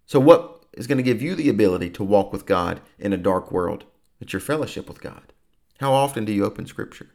So, 0.06 0.18
what 0.18 0.62
is 0.72 0.86
going 0.86 0.96
to 0.96 1.02
give 1.02 1.20
you 1.20 1.34
the 1.34 1.50
ability 1.50 1.90
to 1.90 2.04
walk 2.04 2.32
with 2.32 2.46
God 2.46 2.80
in 2.98 3.12
a 3.12 3.18
dark 3.18 3.52
world. 3.52 3.84
It's 4.20 4.32
your 4.32 4.40
fellowship 4.40 4.88
with 4.88 5.02
God. 5.02 5.32
How 5.80 5.92
often 5.92 6.24
do 6.24 6.32
you 6.32 6.46
open 6.46 6.66
Scripture? 6.66 7.10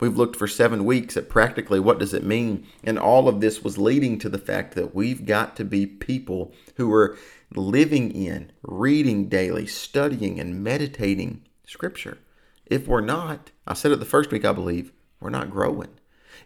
We've 0.00 0.16
looked 0.16 0.36
for 0.36 0.46
seven 0.46 0.84
weeks 0.84 1.16
at 1.16 1.28
practically 1.28 1.80
what 1.80 1.98
does 1.98 2.14
it 2.14 2.24
mean, 2.24 2.66
and 2.84 2.98
all 2.98 3.28
of 3.28 3.40
this 3.40 3.64
was 3.64 3.78
leading 3.78 4.18
to 4.20 4.28
the 4.28 4.38
fact 4.38 4.74
that 4.74 4.94
we've 4.94 5.26
got 5.26 5.56
to 5.56 5.64
be 5.64 5.86
people 5.86 6.52
who 6.76 6.92
are 6.92 7.16
living 7.54 8.12
in, 8.12 8.52
reading 8.62 9.28
daily, 9.28 9.66
studying, 9.66 10.38
and 10.38 10.62
meditating 10.62 11.42
Scripture. 11.66 12.18
If 12.66 12.86
we're 12.86 13.00
not, 13.00 13.50
I 13.66 13.74
said 13.74 13.92
it 13.92 13.98
the 13.98 14.04
first 14.04 14.30
week, 14.30 14.44
I 14.44 14.52
believe, 14.52 14.92
we're 15.20 15.30
not 15.30 15.50
growing. 15.50 15.88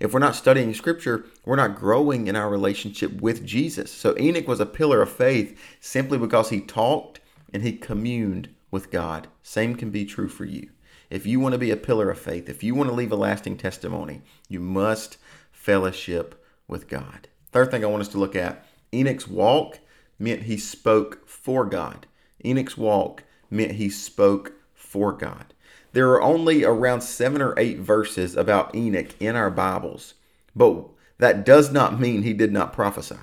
If 0.00 0.12
we're 0.12 0.20
not 0.20 0.34
studying 0.34 0.72
scripture, 0.74 1.26
we're 1.44 1.56
not 1.56 1.76
growing 1.76 2.26
in 2.26 2.36
our 2.36 2.48
relationship 2.48 3.20
with 3.20 3.44
Jesus. 3.44 3.90
So 3.90 4.16
Enoch 4.18 4.48
was 4.48 4.60
a 4.60 4.66
pillar 4.66 5.02
of 5.02 5.12
faith 5.12 5.58
simply 5.80 6.18
because 6.18 6.48
he 6.48 6.60
talked 6.60 7.20
and 7.52 7.62
he 7.62 7.72
communed 7.72 8.48
with 8.70 8.90
God. 8.90 9.28
Same 9.42 9.76
can 9.76 9.90
be 9.90 10.04
true 10.04 10.28
for 10.28 10.44
you. 10.44 10.70
If 11.12 11.26
you 11.26 11.40
want 11.40 11.52
to 11.52 11.58
be 11.58 11.70
a 11.70 11.76
pillar 11.76 12.08
of 12.10 12.18
faith, 12.18 12.48
if 12.48 12.62
you 12.62 12.74
want 12.74 12.88
to 12.88 12.96
leave 12.96 13.12
a 13.12 13.16
lasting 13.16 13.58
testimony, 13.58 14.22
you 14.48 14.60
must 14.60 15.18
fellowship 15.50 16.42
with 16.66 16.88
God. 16.88 17.28
Third 17.50 17.70
thing 17.70 17.84
I 17.84 17.88
want 17.88 18.00
us 18.00 18.08
to 18.08 18.18
look 18.18 18.34
at 18.34 18.64
Enoch's 18.94 19.28
walk 19.28 19.78
meant 20.18 20.44
he 20.44 20.56
spoke 20.56 21.28
for 21.28 21.66
God. 21.66 22.06
Enoch's 22.42 22.78
walk 22.78 23.24
meant 23.50 23.72
he 23.72 23.90
spoke 23.90 24.54
for 24.72 25.12
God. 25.12 25.52
There 25.92 26.10
are 26.12 26.22
only 26.22 26.64
around 26.64 27.02
seven 27.02 27.42
or 27.42 27.52
eight 27.58 27.80
verses 27.80 28.34
about 28.34 28.74
Enoch 28.74 29.14
in 29.20 29.36
our 29.36 29.50
Bibles, 29.50 30.14
but 30.56 30.86
that 31.18 31.44
does 31.44 31.70
not 31.70 32.00
mean 32.00 32.22
he 32.22 32.32
did 32.32 32.52
not 32.52 32.72
prophesy. 32.72 33.16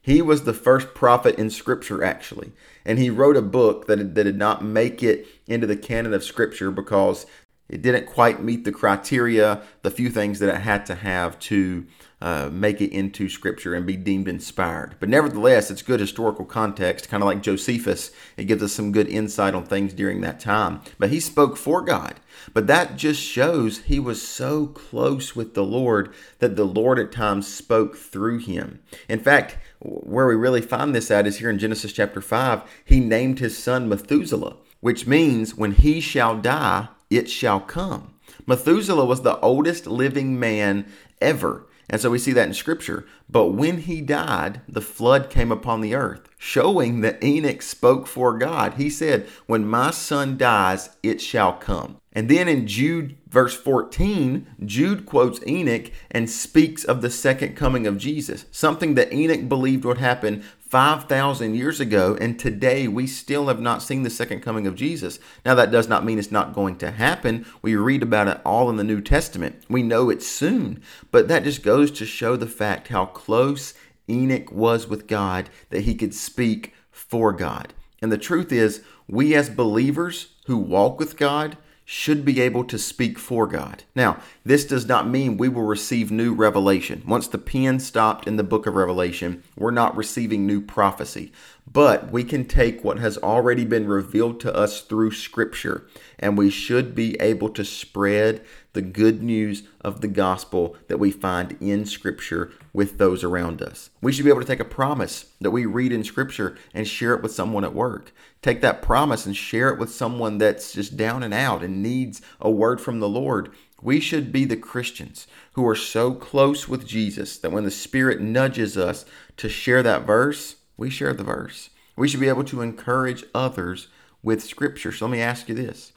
He 0.00 0.22
was 0.22 0.44
the 0.44 0.54
first 0.54 0.94
prophet 0.94 1.38
in 1.38 1.50
Scripture, 1.50 2.02
actually, 2.02 2.52
and 2.84 2.98
he 2.98 3.10
wrote 3.10 3.36
a 3.36 3.42
book 3.42 3.86
that, 3.86 4.14
that 4.14 4.24
did 4.24 4.38
not 4.38 4.64
make 4.64 5.02
it 5.02 5.26
into 5.46 5.66
the 5.66 5.76
canon 5.76 6.14
of 6.14 6.24
Scripture 6.24 6.70
because 6.70 7.26
it 7.68 7.82
didn't 7.82 8.06
quite 8.06 8.42
meet 8.42 8.64
the 8.64 8.72
criteria, 8.72 9.62
the 9.82 9.90
few 9.90 10.08
things 10.08 10.38
that 10.38 10.54
it 10.54 10.62
had 10.62 10.86
to 10.86 10.94
have 10.94 11.38
to 11.40 11.86
uh, 12.20 12.48
make 12.50 12.80
it 12.80 12.92
into 12.92 13.28
scripture 13.28 13.74
and 13.74 13.86
be 13.86 13.96
deemed 13.96 14.26
inspired. 14.26 14.96
But 14.98 15.08
nevertheless, 15.08 15.70
it's 15.70 15.82
good 15.82 16.00
historical 16.00 16.44
context, 16.44 17.08
kind 17.08 17.22
of 17.22 17.28
like 17.28 17.42
Josephus. 17.42 18.10
It 18.36 18.44
gives 18.44 18.62
us 18.62 18.72
some 18.72 18.90
good 18.90 19.08
insight 19.08 19.54
on 19.54 19.64
things 19.64 19.92
during 19.92 20.20
that 20.22 20.40
time. 20.40 20.80
But 20.98 21.10
he 21.10 21.20
spoke 21.20 21.56
for 21.56 21.82
God. 21.82 22.14
But 22.54 22.66
that 22.66 22.96
just 22.96 23.20
shows 23.20 23.78
he 23.78 24.00
was 24.00 24.26
so 24.26 24.66
close 24.66 25.36
with 25.36 25.54
the 25.54 25.64
Lord 25.64 26.12
that 26.38 26.56
the 26.56 26.64
Lord 26.64 26.98
at 26.98 27.12
times 27.12 27.46
spoke 27.46 27.96
through 27.96 28.38
him. 28.38 28.80
In 29.08 29.20
fact, 29.20 29.58
where 29.80 30.26
we 30.26 30.34
really 30.34 30.60
find 30.60 30.94
this 30.94 31.10
at 31.10 31.26
is 31.26 31.38
here 31.38 31.50
in 31.50 31.58
Genesis 31.58 31.92
chapter 31.92 32.20
5. 32.20 32.62
He 32.84 33.00
named 33.00 33.38
his 33.38 33.56
son 33.56 33.88
Methuselah, 33.88 34.56
which 34.80 35.06
means 35.06 35.54
when 35.54 35.72
he 35.72 36.00
shall 36.00 36.36
die, 36.36 36.88
it 37.10 37.30
shall 37.30 37.60
come. 37.60 38.14
Methuselah 38.46 39.04
was 39.04 39.22
the 39.22 39.38
oldest 39.40 39.86
living 39.86 40.38
man 40.38 40.86
ever. 41.20 41.66
And 41.90 42.00
so 42.00 42.10
we 42.10 42.18
see 42.18 42.32
that 42.32 42.46
in 42.46 42.54
scripture. 42.54 43.06
But 43.30 43.48
when 43.48 43.78
he 43.78 44.00
died, 44.00 44.60
the 44.68 44.80
flood 44.80 45.30
came 45.30 45.50
upon 45.50 45.80
the 45.80 45.94
earth, 45.94 46.28
showing 46.38 47.00
that 47.00 47.22
Enoch 47.24 47.62
spoke 47.62 48.06
for 48.06 48.36
God. 48.36 48.74
He 48.74 48.90
said, 48.90 49.26
When 49.46 49.66
my 49.66 49.90
son 49.90 50.36
dies, 50.36 50.90
it 51.02 51.20
shall 51.20 51.54
come. 51.54 51.98
And 52.12 52.28
then 52.28 52.48
in 52.48 52.66
Jude, 52.66 53.16
verse 53.28 53.54
14, 53.54 54.46
Jude 54.64 55.06
quotes 55.06 55.46
Enoch 55.46 55.90
and 56.10 56.28
speaks 56.28 56.82
of 56.84 57.00
the 57.00 57.10
second 57.10 57.54
coming 57.54 57.86
of 57.86 57.96
Jesus, 57.96 58.46
something 58.50 58.94
that 58.94 59.12
Enoch 59.12 59.48
believed 59.48 59.84
would 59.84 59.98
happen 59.98 60.42
5,000 60.68 61.54
years 61.54 61.80
ago, 61.80 62.16
and 62.20 62.38
today 62.38 62.86
we 62.86 63.06
still 63.06 63.48
have 63.48 63.60
not 63.60 63.82
seen 63.82 64.02
the 64.02 64.10
second 64.10 64.40
coming 64.40 64.66
of 64.66 64.74
Jesus. 64.74 65.18
Now, 65.44 65.54
that 65.54 65.70
does 65.70 65.88
not 65.88 66.04
mean 66.04 66.18
it's 66.18 66.30
not 66.30 66.54
going 66.54 66.76
to 66.78 66.90
happen. 66.90 67.46
We 67.62 67.74
read 67.74 68.02
about 68.02 68.28
it 68.28 68.40
all 68.44 68.68
in 68.68 68.76
the 68.76 68.84
New 68.84 69.00
Testament. 69.00 69.62
We 69.70 69.82
know 69.82 70.10
it's 70.10 70.26
soon, 70.26 70.82
but 71.10 71.26
that 71.28 71.44
just 71.44 71.62
goes 71.62 71.90
to 71.92 72.04
show 72.04 72.36
the 72.36 72.46
fact 72.46 72.88
how 72.88 73.06
close 73.06 73.72
Enoch 74.10 74.52
was 74.52 74.86
with 74.86 75.06
God 75.06 75.48
that 75.70 75.82
he 75.82 75.94
could 75.94 76.14
speak 76.14 76.74
for 76.90 77.32
God. 77.32 77.72
And 78.02 78.12
the 78.12 78.18
truth 78.18 78.52
is, 78.52 78.82
we 79.08 79.34
as 79.34 79.48
believers 79.48 80.34
who 80.46 80.58
walk 80.58 80.98
with 80.98 81.16
God, 81.16 81.56
should 81.90 82.22
be 82.22 82.38
able 82.38 82.64
to 82.64 82.78
speak 82.78 83.18
for 83.18 83.46
God. 83.46 83.82
Now, 83.94 84.20
this 84.44 84.66
does 84.66 84.86
not 84.86 85.08
mean 85.08 85.38
we 85.38 85.48
will 85.48 85.62
receive 85.62 86.10
new 86.10 86.34
revelation. 86.34 87.02
Once 87.06 87.26
the 87.26 87.38
pen 87.38 87.80
stopped 87.80 88.26
in 88.26 88.36
the 88.36 88.42
book 88.42 88.66
of 88.66 88.74
Revelation, 88.74 89.42
we're 89.56 89.70
not 89.70 89.96
receiving 89.96 90.46
new 90.46 90.60
prophecy. 90.60 91.32
But 91.66 92.10
we 92.10 92.24
can 92.24 92.44
take 92.44 92.84
what 92.84 92.98
has 92.98 93.16
already 93.16 93.64
been 93.64 93.88
revealed 93.88 94.38
to 94.40 94.54
us 94.54 94.82
through 94.82 95.12
Scripture, 95.12 95.86
and 96.18 96.36
we 96.36 96.50
should 96.50 96.94
be 96.94 97.20
able 97.20 97.48
to 97.50 97.64
spread 97.64 98.44
the 98.72 98.82
good 98.82 99.22
news 99.22 99.62
of 99.80 100.00
the 100.00 100.08
gospel 100.08 100.76
that 100.88 100.98
we 100.98 101.10
find 101.10 101.56
in 101.60 101.84
Scripture 101.84 102.52
with 102.72 102.98
those 102.98 103.24
around 103.24 103.62
us. 103.62 103.90
We 104.00 104.12
should 104.12 104.24
be 104.24 104.30
able 104.30 104.40
to 104.40 104.46
take 104.46 104.60
a 104.60 104.64
promise 104.64 105.32
that 105.40 105.50
we 105.50 105.66
read 105.66 105.92
in 105.92 106.04
Scripture 106.04 106.56
and 106.74 106.86
share 106.86 107.14
it 107.14 107.22
with 107.22 107.32
someone 107.32 107.64
at 107.64 107.74
work. 107.74 108.12
Take 108.42 108.60
that 108.60 108.82
promise 108.82 109.26
and 109.26 109.36
share 109.36 109.68
it 109.70 109.78
with 109.78 109.92
someone 109.92 110.38
that's 110.38 110.72
just 110.72 110.96
down 110.96 111.22
and 111.22 111.34
out 111.34 111.62
and 111.62 111.82
needs 111.82 112.22
a 112.40 112.50
word 112.50 112.80
from 112.80 113.00
the 113.00 113.08
Lord. 113.08 113.50
We 113.80 114.00
should 114.00 114.32
be 114.32 114.44
the 114.44 114.56
Christians 114.56 115.26
who 115.52 115.66
are 115.66 115.76
so 115.76 116.12
close 116.12 116.68
with 116.68 116.86
Jesus 116.86 117.38
that 117.38 117.52
when 117.52 117.64
the 117.64 117.70
Spirit 117.70 118.20
nudges 118.20 118.76
us 118.76 119.04
to 119.36 119.48
share 119.48 119.82
that 119.84 120.06
verse, 120.06 120.56
we 120.76 120.90
share 120.90 121.12
the 121.12 121.24
verse. 121.24 121.70
We 121.96 122.08
should 122.08 122.20
be 122.20 122.28
able 122.28 122.44
to 122.44 122.60
encourage 122.60 123.24
others 123.34 123.88
with 124.22 124.42
Scripture. 124.42 124.92
So 124.92 125.06
let 125.06 125.12
me 125.12 125.20
ask 125.20 125.48
you 125.48 125.54
this 125.54 125.92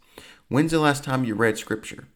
When's 0.51 0.71
the 0.71 0.81
last 0.81 1.05
time 1.05 1.23
you 1.23 1.33
read 1.33 1.57
Scripture? 1.57 2.09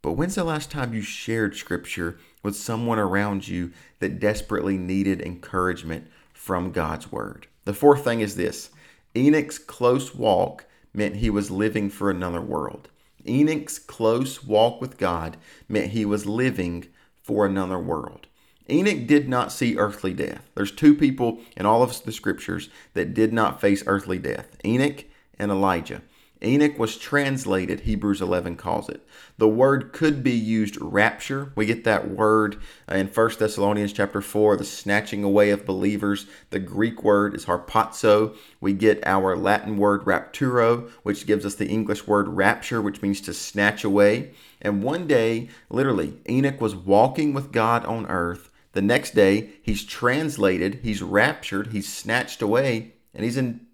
But 0.00 0.12
when's 0.12 0.36
the 0.36 0.44
last 0.44 0.70
time 0.70 0.94
you 0.94 1.02
shared 1.02 1.56
scripture 1.56 2.16
with 2.40 2.54
someone 2.54 3.00
around 3.00 3.48
you 3.48 3.72
that 3.98 4.20
desperately 4.20 4.78
needed 4.78 5.20
encouragement 5.20 6.06
from 6.32 6.70
God's 6.70 7.10
word? 7.10 7.48
The 7.64 7.74
fourth 7.74 8.04
thing 8.04 8.20
is 8.20 8.36
this 8.36 8.70
Enoch's 9.16 9.58
close 9.58 10.14
walk 10.14 10.66
meant 10.94 11.16
he 11.16 11.28
was 11.28 11.50
living 11.50 11.90
for 11.90 12.08
another 12.08 12.40
world. 12.40 12.88
Enoch's 13.26 13.80
close 13.80 14.44
walk 14.44 14.80
with 14.80 14.96
God 14.96 15.36
meant 15.68 15.90
he 15.90 16.04
was 16.04 16.24
living 16.24 16.86
for 17.20 17.44
another 17.44 17.80
world. 17.80 18.28
Enoch 18.70 19.08
did 19.08 19.28
not 19.28 19.50
see 19.50 19.76
earthly 19.76 20.14
death. 20.14 20.48
There's 20.54 20.70
two 20.70 20.94
people 20.94 21.40
in 21.56 21.66
all 21.66 21.82
of 21.82 22.04
the 22.04 22.12
scriptures 22.12 22.70
that 22.94 23.12
did 23.12 23.32
not 23.32 23.60
face 23.60 23.82
earthly 23.88 24.20
death 24.20 24.56
Enoch 24.64 25.04
and 25.36 25.50
Elijah. 25.50 26.02
Enoch 26.42 26.78
was 26.78 26.98
translated, 26.98 27.80
Hebrews 27.80 28.20
11 28.20 28.56
calls 28.56 28.88
it. 28.88 29.06
The 29.38 29.48
word 29.48 29.92
could 29.92 30.22
be 30.22 30.32
used 30.32 30.78
rapture. 30.80 31.52
We 31.54 31.64
get 31.64 31.84
that 31.84 32.10
word 32.10 32.56
uh, 32.90 32.96
in 32.96 33.06
1 33.06 33.30
Thessalonians 33.38 33.92
chapter 33.92 34.20
4, 34.20 34.56
the 34.56 34.64
snatching 34.64 35.24
away 35.24 35.50
of 35.50 35.64
believers. 35.64 36.26
The 36.50 36.58
Greek 36.58 37.02
word 37.02 37.34
is 37.34 37.46
harpazo. 37.46 38.36
We 38.60 38.74
get 38.74 39.06
our 39.06 39.36
Latin 39.36 39.78
word 39.78 40.02
rapturo, 40.04 40.90
which 41.02 41.26
gives 41.26 41.46
us 41.46 41.54
the 41.54 41.68
English 41.68 42.06
word 42.06 42.28
rapture, 42.28 42.82
which 42.82 43.00
means 43.00 43.20
to 43.22 43.32
snatch 43.32 43.82
away. 43.82 44.32
And 44.60 44.82
one 44.82 45.06
day, 45.06 45.48
literally, 45.70 46.18
Enoch 46.28 46.60
was 46.60 46.76
walking 46.76 47.32
with 47.32 47.52
God 47.52 47.84
on 47.86 48.06
earth. 48.06 48.50
The 48.72 48.82
next 48.82 49.14
day, 49.14 49.52
he's 49.62 49.84
translated, 49.84 50.80
he's 50.82 51.00
raptured, 51.00 51.68
he's 51.68 51.90
snatched 51.90 52.42
away, 52.42 52.92
and 53.14 53.24
he's 53.24 53.38
in 53.38 53.65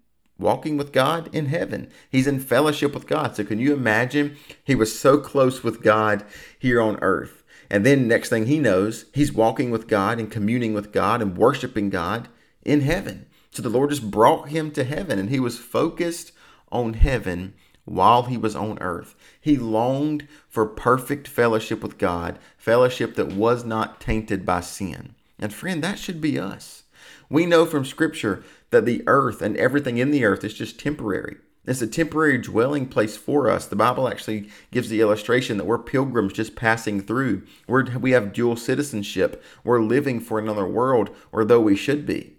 walking 0.43 0.77
with 0.77 0.91
God 0.91 1.33
in 1.33 1.47
heaven. 1.47 1.89
He's 2.11 2.27
in 2.27 2.39
fellowship 2.39 2.93
with 2.93 3.07
God. 3.07 3.35
So 3.35 3.43
can 3.43 3.57
you 3.57 3.73
imagine? 3.73 4.37
He 4.63 4.75
was 4.75 4.97
so 4.97 5.17
close 5.17 5.63
with 5.63 5.81
God 5.81 6.23
here 6.59 6.79
on 6.81 6.99
earth. 7.01 7.43
And 7.69 7.83
then 7.83 8.07
next 8.07 8.29
thing 8.29 8.45
he 8.45 8.59
knows, 8.59 9.05
he's 9.13 9.33
walking 9.33 9.71
with 9.71 9.87
God 9.87 10.19
and 10.19 10.29
communing 10.29 10.73
with 10.73 10.91
God 10.91 11.21
and 11.21 11.37
worshiping 11.37 11.89
God 11.89 12.27
in 12.61 12.81
heaven. 12.81 13.25
So 13.49 13.63
the 13.63 13.69
Lord 13.69 13.89
just 13.89 14.11
brought 14.11 14.49
him 14.49 14.69
to 14.71 14.83
heaven 14.83 15.17
and 15.17 15.29
he 15.29 15.39
was 15.39 15.57
focused 15.57 16.33
on 16.71 16.93
heaven 16.93 17.53
while 17.85 18.23
he 18.23 18.37
was 18.37 18.55
on 18.55 18.79
earth. 18.79 19.15
He 19.39 19.57
longed 19.57 20.27
for 20.47 20.65
perfect 20.65 21.27
fellowship 21.27 21.81
with 21.81 21.97
God, 21.97 22.37
fellowship 22.57 23.15
that 23.15 23.33
was 23.33 23.63
not 23.63 23.99
tainted 23.99 24.45
by 24.45 24.61
sin. 24.61 25.15
And 25.39 25.53
friend, 25.53 25.83
that 25.83 25.99
should 25.99 26.21
be 26.21 26.39
us. 26.39 26.83
We 27.29 27.45
know 27.45 27.65
from 27.65 27.85
Scripture 27.85 28.43
that 28.73 28.85
the 28.85 29.03
earth 29.07 29.41
and 29.41 29.55
everything 29.57 29.97
in 29.97 30.11
the 30.11 30.25
earth 30.25 30.43
is 30.43 30.53
just 30.53 30.79
temporary. 30.79 31.37
It's 31.65 31.81
a 31.81 31.87
temporary 31.87 32.37
dwelling 32.37 32.87
place 32.87 33.15
for 33.15 33.49
us. 33.49 33.65
The 33.65 33.77
Bible 33.77 34.09
actually 34.09 34.49
gives 34.71 34.89
the 34.89 34.99
illustration 34.99 35.55
that 35.57 35.65
we're 35.65 35.79
pilgrims 35.79 36.33
just 36.33 36.57
passing 36.57 37.01
through. 37.01 37.43
We're, 37.67 37.97
we 37.97 38.11
have 38.11 38.33
dual 38.33 38.57
citizenship. 38.57 39.41
We're 39.63 39.81
living 39.81 40.19
for 40.19 40.39
another 40.39 40.67
world, 40.67 41.09
or 41.31 41.45
though 41.45 41.61
we 41.61 41.77
should 41.77 42.05
be. 42.05 42.33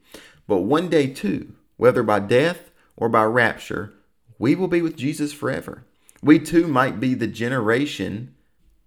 But 0.47 0.59
one 0.59 0.91
day, 0.91 1.07
too, 1.07 1.55
whether 1.79 2.03
by 2.03 2.21
death 2.21 2.71
or 2.97 3.09
by 3.09 3.25
rapture, 3.25 3.95
we 4.39 4.55
will 4.55 4.69
be 4.69 4.83
with 4.83 4.97
Jesus 4.97 5.33
forever. 5.33 5.87
We 6.23 6.39
too 6.39 6.67
might 6.67 7.01
be 7.01 7.15
the 7.15 7.27
generation 7.27 8.35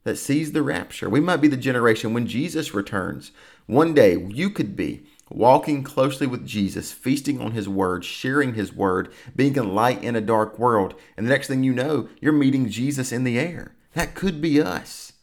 that 0.04 0.18
sees 0.18 0.51
the 0.51 0.62
rapture. 0.62 1.10
We 1.10 1.20
might 1.20 1.42
be 1.42 1.48
the 1.48 1.58
generation 1.58 2.13
when 2.13 2.27
Jesus 2.27 2.75
returns. 2.75 3.32
One 3.66 3.94
day, 3.94 4.18
you 4.30 4.51
could 4.51 4.75
be 4.75 5.04
walking 5.30 5.84
closely 5.84 6.28
with 6.28 6.46
Jesus, 6.46 6.92
feasting 6.92 7.42
on 7.42 7.52
his 7.52 7.68
word, 7.68 8.06
sharing 8.06 8.54
his 8.54 8.74
word, 8.74 9.12
being 9.36 9.58
a 9.58 9.64
light 9.64 10.04
in 10.04 10.16
a 10.16 10.22
dark 10.22 10.58
world. 10.58 10.96
And 11.16 11.26
the 11.26 11.32
next 11.32 11.48
thing 11.48 11.64
you 11.64 11.74
know, 11.74 12.10
you're 12.20 12.34
meeting 12.34 12.70
Jesus 12.70 13.12
in 13.12 13.24
the 13.24 13.40
air. 13.40 13.76
That 13.94 14.16
could 14.16 14.42
be 14.42 14.62
us. 14.62 15.14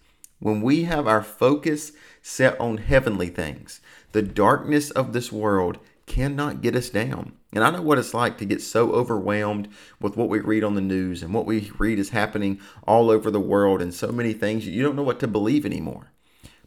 When 0.41 0.61
we 0.61 0.85
have 0.85 1.07
our 1.07 1.23
focus 1.23 1.93
set 2.21 2.59
on 2.61 2.79
heavenly 2.79 3.29
things, 3.29 3.81
the 4.13 4.23
darkness 4.23 4.91
of 4.91 5.13
this 5.13 5.33
world 5.33 5.79
cannot 6.07 6.61
get 6.61 6.77
us 6.77 6.91
down. 6.91 7.33
And 7.53 7.63
I 7.63 7.71
know 7.71 7.83
what 7.83 7.99
it's 7.99 8.15
like 8.15 8.37
to 8.39 8.45
get 8.45 8.61
so 8.61 8.93
overwhelmed 8.93 9.69
with 10.01 10.17
what 10.17 10.29
we 10.29 10.41
read 10.41 10.65
on 10.65 10.75
the 10.75 10.81
news 10.81 11.23
and 11.23 11.33
what 11.33 11.47
we 11.47 11.71
read 11.79 11.99
is 11.99 12.11
happening 12.11 12.61
all 12.87 13.11
over 13.11 13.31
the 13.31 13.41
world 13.41 13.81
and 13.81 13.95
so 13.95 14.09
many 14.09 14.33
things 14.33 14.67
you 14.67 14.83
don't 14.83 14.97
know 14.97 15.03
what 15.03 15.21
to 15.21 15.29
believe 15.29 15.65
anymore. 15.65 16.11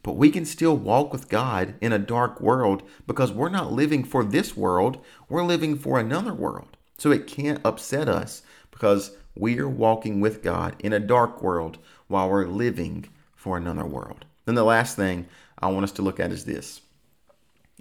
But 0.04 0.14
we 0.14 0.30
can 0.30 0.46
still 0.46 0.78
walk 0.78 1.12
with 1.12 1.30
God 1.30 1.76
in 1.82 1.92
a 1.92 2.00
dark 2.00 2.40
world 2.40 2.84
because 3.06 3.32
we're 3.32 3.50
not 3.50 3.72
living 3.72 4.04
for 4.04 4.24
this 4.24 4.56
world, 4.56 5.04
we're 5.28 5.44
living 5.44 5.78
for 5.78 6.00
another 6.00 6.34
world. 6.34 6.78
So 6.98 7.12
it 7.12 7.28
can't 7.28 7.66
upset 7.66 8.08
us 8.08 8.42
because 8.72 9.12
we 9.36 9.60
are 9.60 9.70
walking 9.70 10.20
with 10.20 10.44
God 10.44 10.76
in 10.80 10.94
a 10.94 11.00
dark 11.00 11.42
world 11.42 11.78
while 12.08 12.30
we're 12.30 12.46
living 12.46 13.10
for 13.36 13.58
another 13.58 13.86
world. 13.86 14.26
Then 14.46 14.56
the 14.56 14.64
last 14.64 14.96
thing 14.96 15.28
I 15.60 15.68
want 15.68 15.84
us 15.84 15.92
to 15.94 16.02
look 16.02 16.20
at 16.20 16.32
is 16.32 16.46
this 16.46 16.82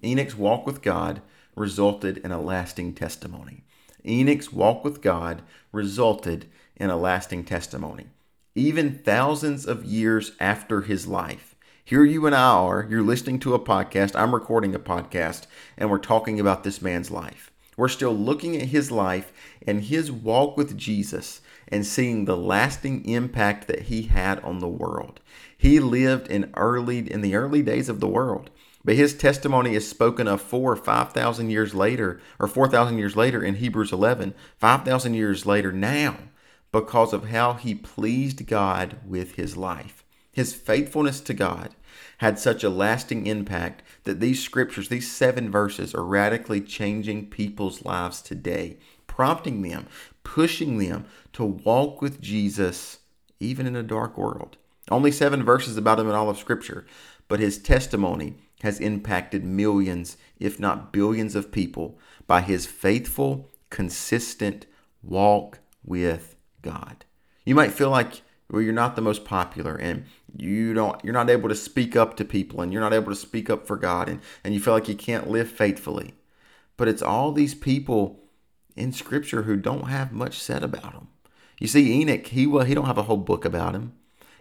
Enoch's 0.03 0.37
walk 0.37 0.67
with 0.67 0.83
God 0.83 1.23
resulted 1.55 2.19
in 2.19 2.33
a 2.33 2.41
lasting 2.41 2.95
testimony. 2.95 3.65
Enoch's 4.05 4.53
walk 4.53 4.85
with 4.85 5.01
God 5.01 5.43
resulted 5.73 6.49
in 6.77 6.91
a 6.91 6.97
lasting 6.97 7.45
testimony. 7.45 8.07
Even 8.55 8.99
thousands 8.99 9.67
of 9.67 9.85
years 9.85 10.33
after 10.41 10.83
his 10.83 11.07
life, 11.07 11.46
here 11.87 12.05
you 12.05 12.27
and 12.27 12.35
I 12.35 12.49
are, 12.49 12.85
you're 12.91 13.01
listening 13.01 13.39
to 13.39 13.55
a 13.55 13.61
podcast, 13.61 14.17
I'm 14.17 14.35
recording 14.35 14.75
a 14.75 14.79
podcast, 14.81 15.47
and 15.79 15.89
we're 15.89 15.99
talking 15.99 16.41
about 16.41 16.65
this 16.65 16.83
man's 16.83 17.13
life. 17.13 17.53
We're 17.77 17.87
still 17.87 18.13
looking 18.13 18.57
at 18.57 18.71
his 18.71 18.91
life 18.91 19.33
and 19.65 19.85
his 19.85 20.11
walk 20.11 20.57
with 20.57 20.77
Jesus 20.77 21.43
and 21.69 21.87
seeing 21.87 22.25
the 22.25 22.37
lasting 22.37 23.05
impact 23.05 23.69
that 23.69 23.83
he 23.83 24.03
had 24.03 24.41
on 24.41 24.59
the 24.59 24.67
world. 24.67 25.21
He 25.57 25.79
lived 25.79 26.27
in 26.27 26.51
early 26.57 27.09
in 27.09 27.21
the 27.21 27.37
early 27.37 27.63
days 27.63 27.89
of 27.89 28.01
the 28.01 28.09
world. 28.09 28.51
But 28.85 28.97
his 28.97 29.15
testimony 29.15 29.77
is 29.77 29.89
spoken 29.89 30.27
of 30.27 30.43
four 30.43 30.73
or 30.73 30.77
5,000 30.77 31.51
years 31.51 31.73
later, 31.73 32.21
or 32.41 32.49
4,000 32.49 32.99
years 32.99 33.15
later 33.15 33.45
in 33.45 33.55
Hebrews 33.55 33.93
11, 33.93 34.35
5,000 34.59 35.15
years 35.15 35.47
later 35.47 35.71
now, 35.71 36.17
because 36.73 37.13
of 37.13 37.29
how 37.29 37.53
he 37.53 37.77
pleased 37.77 38.45
God 38.49 38.97
with 39.07 39.37
his 39.37 39.57
life. 39.57 40.03
His 40.37 40.53
faithfulness 40.53 41.23
to 41.23 41.33
God 41.33 41.75
had 42.19 42.39
such 42.39 42.63
a 42.63 42.69
lasting 42.69 43.27
impact 43.27 43.83
that 44.05 44.21
these 44.21 44.45
scriptures, 44.45 44.91
these 44.91 45.11
seven 45.11 45.51
verses, 45.51 45.95
are 45.95 46.05
radically 46.05 46.61
changing 46.61 47.31
people's 47.31 47.87
lives 47.87 48.21
today, 48.21 48.77
prompting 49.07 49.63
them, 49.63 49.87
pushing 50.25 50.77
them 50.77 51.07
to 51.33 51.43
walk 51.43 52.03
with 52.03 52.21
Jesus 52.21 52.99
even 53.41 53.67
in 53.67 53.75
a 53.75 53.83
dark 53.83 54.19
world. 54.19 54.59
Only 54.91 55.11
seven 55.11 55.43
verses 55.43 55.79
about 55.79 55.99
him 55.99 56.07
in 56.11 56.15
all 56.15 56.29
of 56.29 56.37
Scripture, 56.37 56.85
but 57.29 57.41
his 57.41 57.57
testimony 57.57 58.35
has 58.61 58.79
impacted 58.79 59.43
millions, 59.43 60.19
if 60.39 60.61
not 60.61 60.93
billions, 60.93 61.35
of 61.35 61.51
people 61.51 61.99
by 62.27 62.43
his 62.43 62.67
faithful, 62.67 63.51
consistent 63.71 64.67
walk 65.03 65.61
with 65.83 66.37
God. 66.61 67.07
You 67.47 67.55
might 67.55 67.73
feel 67.73 67.89
like 67.89 68.21
well, 68.51 68.63
you're 68.63 68.73
not 68.73 68.97
the 68.97 69.03
most 69.03 69.25
popular 69.25 69.75
and 69.75 70.05
you 70.37 70.73
don't 70.75 71.03
you're 71.05 71.13
not 71.13 71.31
able 71.31 71.49
to 71.49 71.55
speak 71.55 71.97
up 71.97 72.17
to 72.17 72.25
people 72.25 72.61
and 72.61 72.73
you're 72.73 72.83
not 72.83 72.93
able 72.93 73.11
to 73.11 73.17
speak 73.17 73.51
up 73.51 73.67
for 73.67 73.77
God 73.77 74.09
and, 74.09 74.21
and 74.45 74.55
you 74.55 74.61
feel 74.61 74.75
like 74.75 74.89
you 74.89 74.95
can't 74.95 75.29
live 75.29 75.51
faithfully. 75.51 76.15
But 76.77 76.89
it's 76.89 77.03
all 77.03 77.33
these 77.33 77.55
people 77.55 78.21
in 78.77 78.93
scripture 78.93 79.43
who 79.43 79.57
don't 79.57 79.89
have 79.89 80.13
much 80.13 80.39
said 80.39 80.63
about 80.63 80.93
them. 80.93 81.09
You 81.59 81.67
see, 81.67 82.01
Enoch, 82.01 82.27
he 82.27 82.47
well, 82.47 82.65
he 82.65 82.75
don't 82.75 82.87
have 82.87 82.99
a 82.99 83.05
whole 83.05 83.17
book 83.17 83.45
about 83.45 83.75
him. 83.75 83.95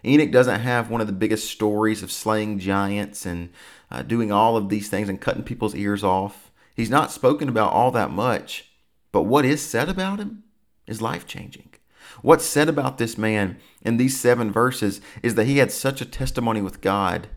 Enoch 0.04 0.30
doesn't 0.30 0.60
have 0.60 0.90
one 0.90 1.00
of 1.00 1.06
the 1.08 1.12
biggest 1.12 1.50
stories 1.50 2.02
of 2.02 2.12
slaying 2.12 2.58
giants 2.58 3.26
and 3.26 3.50
uh, 3.90 4.02
doing 4.02 4.30
all 4.30 4.56
of 4.56 4.68
these 4.68 4.88
things 4.88 5.08
and 5.08 5.20
cutting 5.20 5.42
people's 5.42 5.74
ears 5.74 6.04
off. 6.04 6.52
He's 6.76 6.90
not 6.90 7.10
spoken 7.10 7.48
about 7.48 7.72
all 7.72 7.90
that 7.92 8.10
much, 8.10 8.70
but 9.10 9.22
what 9.22 9.44
is 9.44 9.62
said 9.62 9.88
about 9.88 10.20
him 10.20 10.44
is 10.86 11.02
life 11.02 11.26
changing. 11.26 11.70
What's 12.22 12.44
said 12.44 12.68
about 12.68 12.98
this 12.98 13.16
man 13.16 13.58
in 13.82 13.96
these 13.96 14.18
seven 14.18 14.50
verses 14.50 15.00
is 15.22 15.34
that 15.34 15.46
he 15.46 15.58
had 15.58 15.72
such 15.72 16.00
a 16.00 16.06
testimony 16.06 16.62
with 16.62 16.80
God 16.80 17.28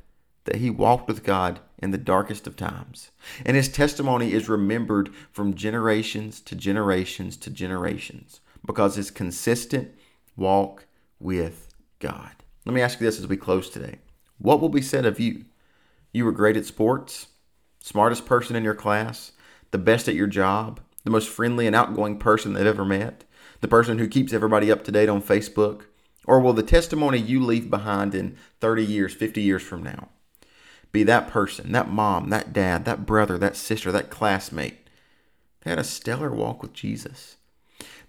that 0.45 0.57
he 0.57 0.69
walked 0.69 1.07
with 1.07 1.23
God 1.23 1.59
in 1.77 1.91
the 1.91 1.97
darkest 1.97 2.47
of 2.47 2.55
times. 2.55 3.11
And 3.45 3.55
his 3.55 3.69
testimony 3.69 4.33
is 4.33 4.49
remembered 4.49 5.09
from 5.31 5.53
generations 5.53 6.41
to 6.41 6.55
generations 6.55 7.37
to 7.37 7.49
generations 7.49 8.41
because 8.65 8.95
his 8.95 9.11
consistent 9.11 9.91
walk 10.35 10.85
with 11.19 11.69
God. 11.99 12.31
Let 12.65 12.73
me 12.73 12.81
ask 12.81 12.99
you 12.99 13.05
this 13.05 13.19
as 13.19 13.27
we 13.27 13.37
close 13.37 13.69
today. 13.69 13.99
What 14.37 14.61
will 14.61 14.69
be 14.69 14.81
said 14.81 15.05
of 15.05 15.19
you? 15.19 15.45
You 16.11 16.25
were 16.25 16.31
great 16.31 16.57
at 16.57 16.65
sports, 16.65 17.27
smartest 17.79 18.25
person 18.25 18.55
in 18.55 18.63
your 18.63 18.75
class, 18.75 19.31
the 19.71 19.77
best 19.77 20.07
at 20.07 20.15
your 20.15 20.27
job, 20.27 20.79
the 21.03 21.11
most 21.11 21.29
friendly 21.29 21.67
and 21.67 21.75
outgoing 21.75 22.17
person 22.17 22.53
they've 22.53 22.65
ever 22.65 22.85
met, 22.85 23.23
the 23.61 23.67
person 23.67 23.99
who 23.99 24.07
keeps 24.07 24.33
everybody 24.33 24.71
up 24.71 24.83
to 24.85 24.91
date 24.91 25.09
on 25.09 25.21
Facebook? 25.21 25.83
Or 26.25 26.39
will 26.39 26.53
the 26.53 26.63
testimony 26.63 27.17
you 27.17 27.43
leave 27.43 27.69
behind 27.69 28.13
in 28.13 28.37
30 28.59 28.85
years, 28.85 29.13
50 29.13 29.41
years 29.41 29.63
from 29.63 29.83
now 29.83 30.09
be 30.91 31.03
that 31.03 31.29
person, 31.29 31.71
that 31.71 31.89
mom, 31.89 32.29
that 32.29 32.51
dad, 32.51 32.85
that 32.85 33.05
brother, 33.05 33.37
that 33.37 33.55
sister, 33.55 33.91
that 33.91 34.09
classmate? 34.09 34.87
They 35.61 35.71
had 35.71 35.79
a 35.79 35.83
stellar 35.83 36.31
walk 36.31 36.61
with 36.61 36.73
Jesus. 36.73 37.37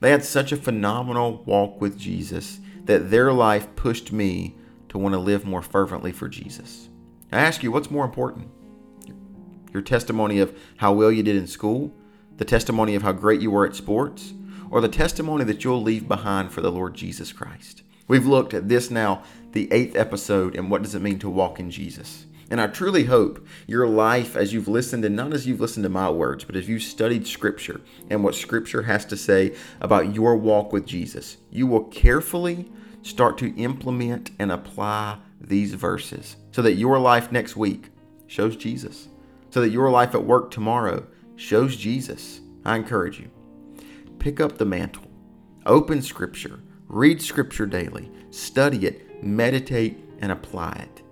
They 0.00 0.10
had 0.10 0.24
such 0.24 0.52
a 0.52 0.56
phenomenal 0.56 1.42
walk 1.44 1.80
with 1.80 1.98
Jesus 1.98 2.60
that 2.84 3.10
their 3.10 3.32
life 3.32 3.74
pushed 3.76 4.12
me 4.12 4.56
to 4.88 4.98
want 4.98 5.14
to 5.14 5.18
live 5.18 5.44
more 5.44 5.62
fervently 5.62 6.12
for 6.12 6.28
Jesus. 6.28 6.88
I 7.30 7.40
ask 7.40 7.62
you, 7.62 7.70
what's 7.70 7.90
more 7.90 8.04
important? 8.04 8.48
Your 9.72 9.82
testimony 9.82 10.40
of 10.40 10.58
how 10.78 10.92
well 10.92 11.12
you 11.12 11.22
did 11.22 11.36
in 11.36 11.46
school, 11.46 11.94
the 12.38 12.44
testimony 12.44 12.94
of 12.94 13.02
how 13.02 13.12
great 13.12 13.40
you 13.40 13.50
were 13.50 13.66
at 13.66 13.76
sports, 13.76 14.32
or 14.70 14.80
the 14.80 14.88
testimony 14.88 15.44
that 15.44 15.64
you'll 15.64 15.82
leave 15.82 16.08
behind 16.08 16.52
for 16.52 16.60
the 16.60 16.70
Lord 16.72 16.94
Jesus 16.94 17.32
Christ. 17.32 17.82
We've 18.08 18.26
looked 18.26 18.54
at 18.54 18.68
this 18.68 18.90
now, 18.90 19.22
the 19.52 19.72
eighth 19.72 19.96
episode, 19.96 20.56
and 20.56 20.70
what 20.70 20.82
does 20.82 20.94
it 20.94 21.02
mean 21.02 21.18
to 21.20 21.30
walk 21.30 21.60
in 21.60 21.70
Jesus. 21.70 22.26
And 22.50 22.60
I 22.60 22.66
truly 22.66 23.04
hope 23.04 23.46
your 23.68 23.86
life, 23.86 24.34
as 24.34 24.52
you've 24.52 24.66
listened, 24.66 25.04
and 25.04 25.14
not 25.14 25.32
as 25.32 25.46
you've 25.46 25.60
listened 25.60 25.84
to 25.84 25.88
my 25.88 26.10
words, 26.10 26.42
but 26.42 26.56
as 26.56 26.68
you've 26.68 26.82
studied 26.82 27.26
Scripture 27.26 27.80
and 28.10 28.24
what 28.24 28.34
Scripture 28.34 28.82
has 28.82 29.04
to 29.06 29.16
say 29.16 29.54
about 29.80 30.14
your 30.14 30.36
walk 30.36 30.72
with 30.72 30.86
Jesus, 30.86 31.36
you 31.50 31.68
will 31.68 31.84
carefully 31.84 32.68
start 33.02 33.38
to 33.38 33.54
implement 33.56 34.32
and 34.40 34.50
apply 34.50 35.18
these 35.40 35.74
verses 35.74 36.36
so 36.50 36.62
that 36.62 36.74
your 36.74 36.98
life 36.98 37.30
next 37.30 37.56
week 37.56 37.90
shows 38.26 38.56
Jesus, 38.56 39.08
so 39.50 39.60
that 39.60 39.70
your 39.70 39.90
life 39.90 40.14
at 40.14 40.24
work 40.24 40.50
tomorrow 40.50 41.06
shows 41.36 41.76
Jesus. 41.76 42.40
I 42.64 42.76
encourage 42.76 43.20
you 43.20 43.30
pick 44.20 44.40
up 44.40 44.58
the 44.58 44.64
mantle, 44.64 45.10
open 45.66 46.02
Scripture, 46.02 46.60
read 46.86 47.20
Scripture 47.20 47.66
daily, 47.66 48.10
study 48.30 48.86
it, 48.86 49.24
meditate, 49.24 49.98
and 50.20 50.30
apply 50.30 50.86
it. 50.88 51.02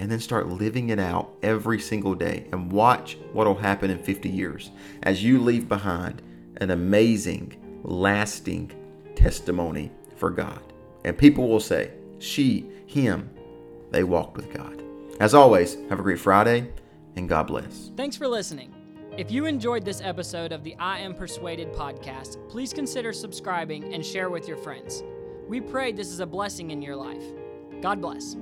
And 0.00 0.10
then 0.10 0.20
start 0.20 0.48
living 0.48 0.90
it 0.90 1.00
out 1.00 1.34
every 1.42 1.80
single 1.80 2.14
day 2.14 2.46
and 2.52 2.70
watch 2.70 3.16
what 3.32 3.46
will 3.46 3.56
happen 3.56 3.90
in 3.90 3.98
50 3.98 4.28
years 4.28 4.70
as 5.02 5.24
you 5.24 5.40
leave 5.40 5.68
behind 5.68 6.22
an 6.58 6.70
amazing 6.70 7.80
lasting 7.82 8.72
testimony 9.16 9.90
for 10.16 10.30
God. 10.30 10.60
And 11.04 11.18
people 11.18 11.48
will 11.48 11.60
say, 11.60 11.92
she, 12.18 12.68
him, 12.86 13.30
they 13.90 14.04
walked 14.04 14.36
with 14.36 14.52
God. 14.52 14.82
As 15.18 15.34
always, 15.34 15.76
have 15.88 15.98
a 15.98 16.02
great 16.02 16.20
Friday 16.20 16.70
and 17.16 17.28
God 17.28 17.48
bless. 17.48 17.90
Thanks 17.96 18.16
for 18.16 18.28
listening. 18.28 18.72
If 19.18 19.32
you 19.32 19.46
enjoyed 19.46 19.84
this 19.84 20.00
episode 20.00 20.52
of 20.52 20.62
the 20.62 20.76
I 20.78 21.00
Am 21.00 21.12
Persuaded 21.12 21.72
podcast, 21.72 22.38
please 22.48 22.72
consider 22.72 23.12
subscribing 23.12 23.92
and 23.92 24.06
share 24.06 24.30
with 24.30 24.46
your 24.46 24.56
friends. 24.56 25.02
We 25.48 25.60
pray 25.60 25.90
this 25.90 26.12
is 26.12 26.20
a 26.20 26.26
blessing 26.26 26.70
in 26.70 26.80
your 26.80 26.94
life. 26.94 27.24
God 27.80 28.00
bless. 28.00 28.36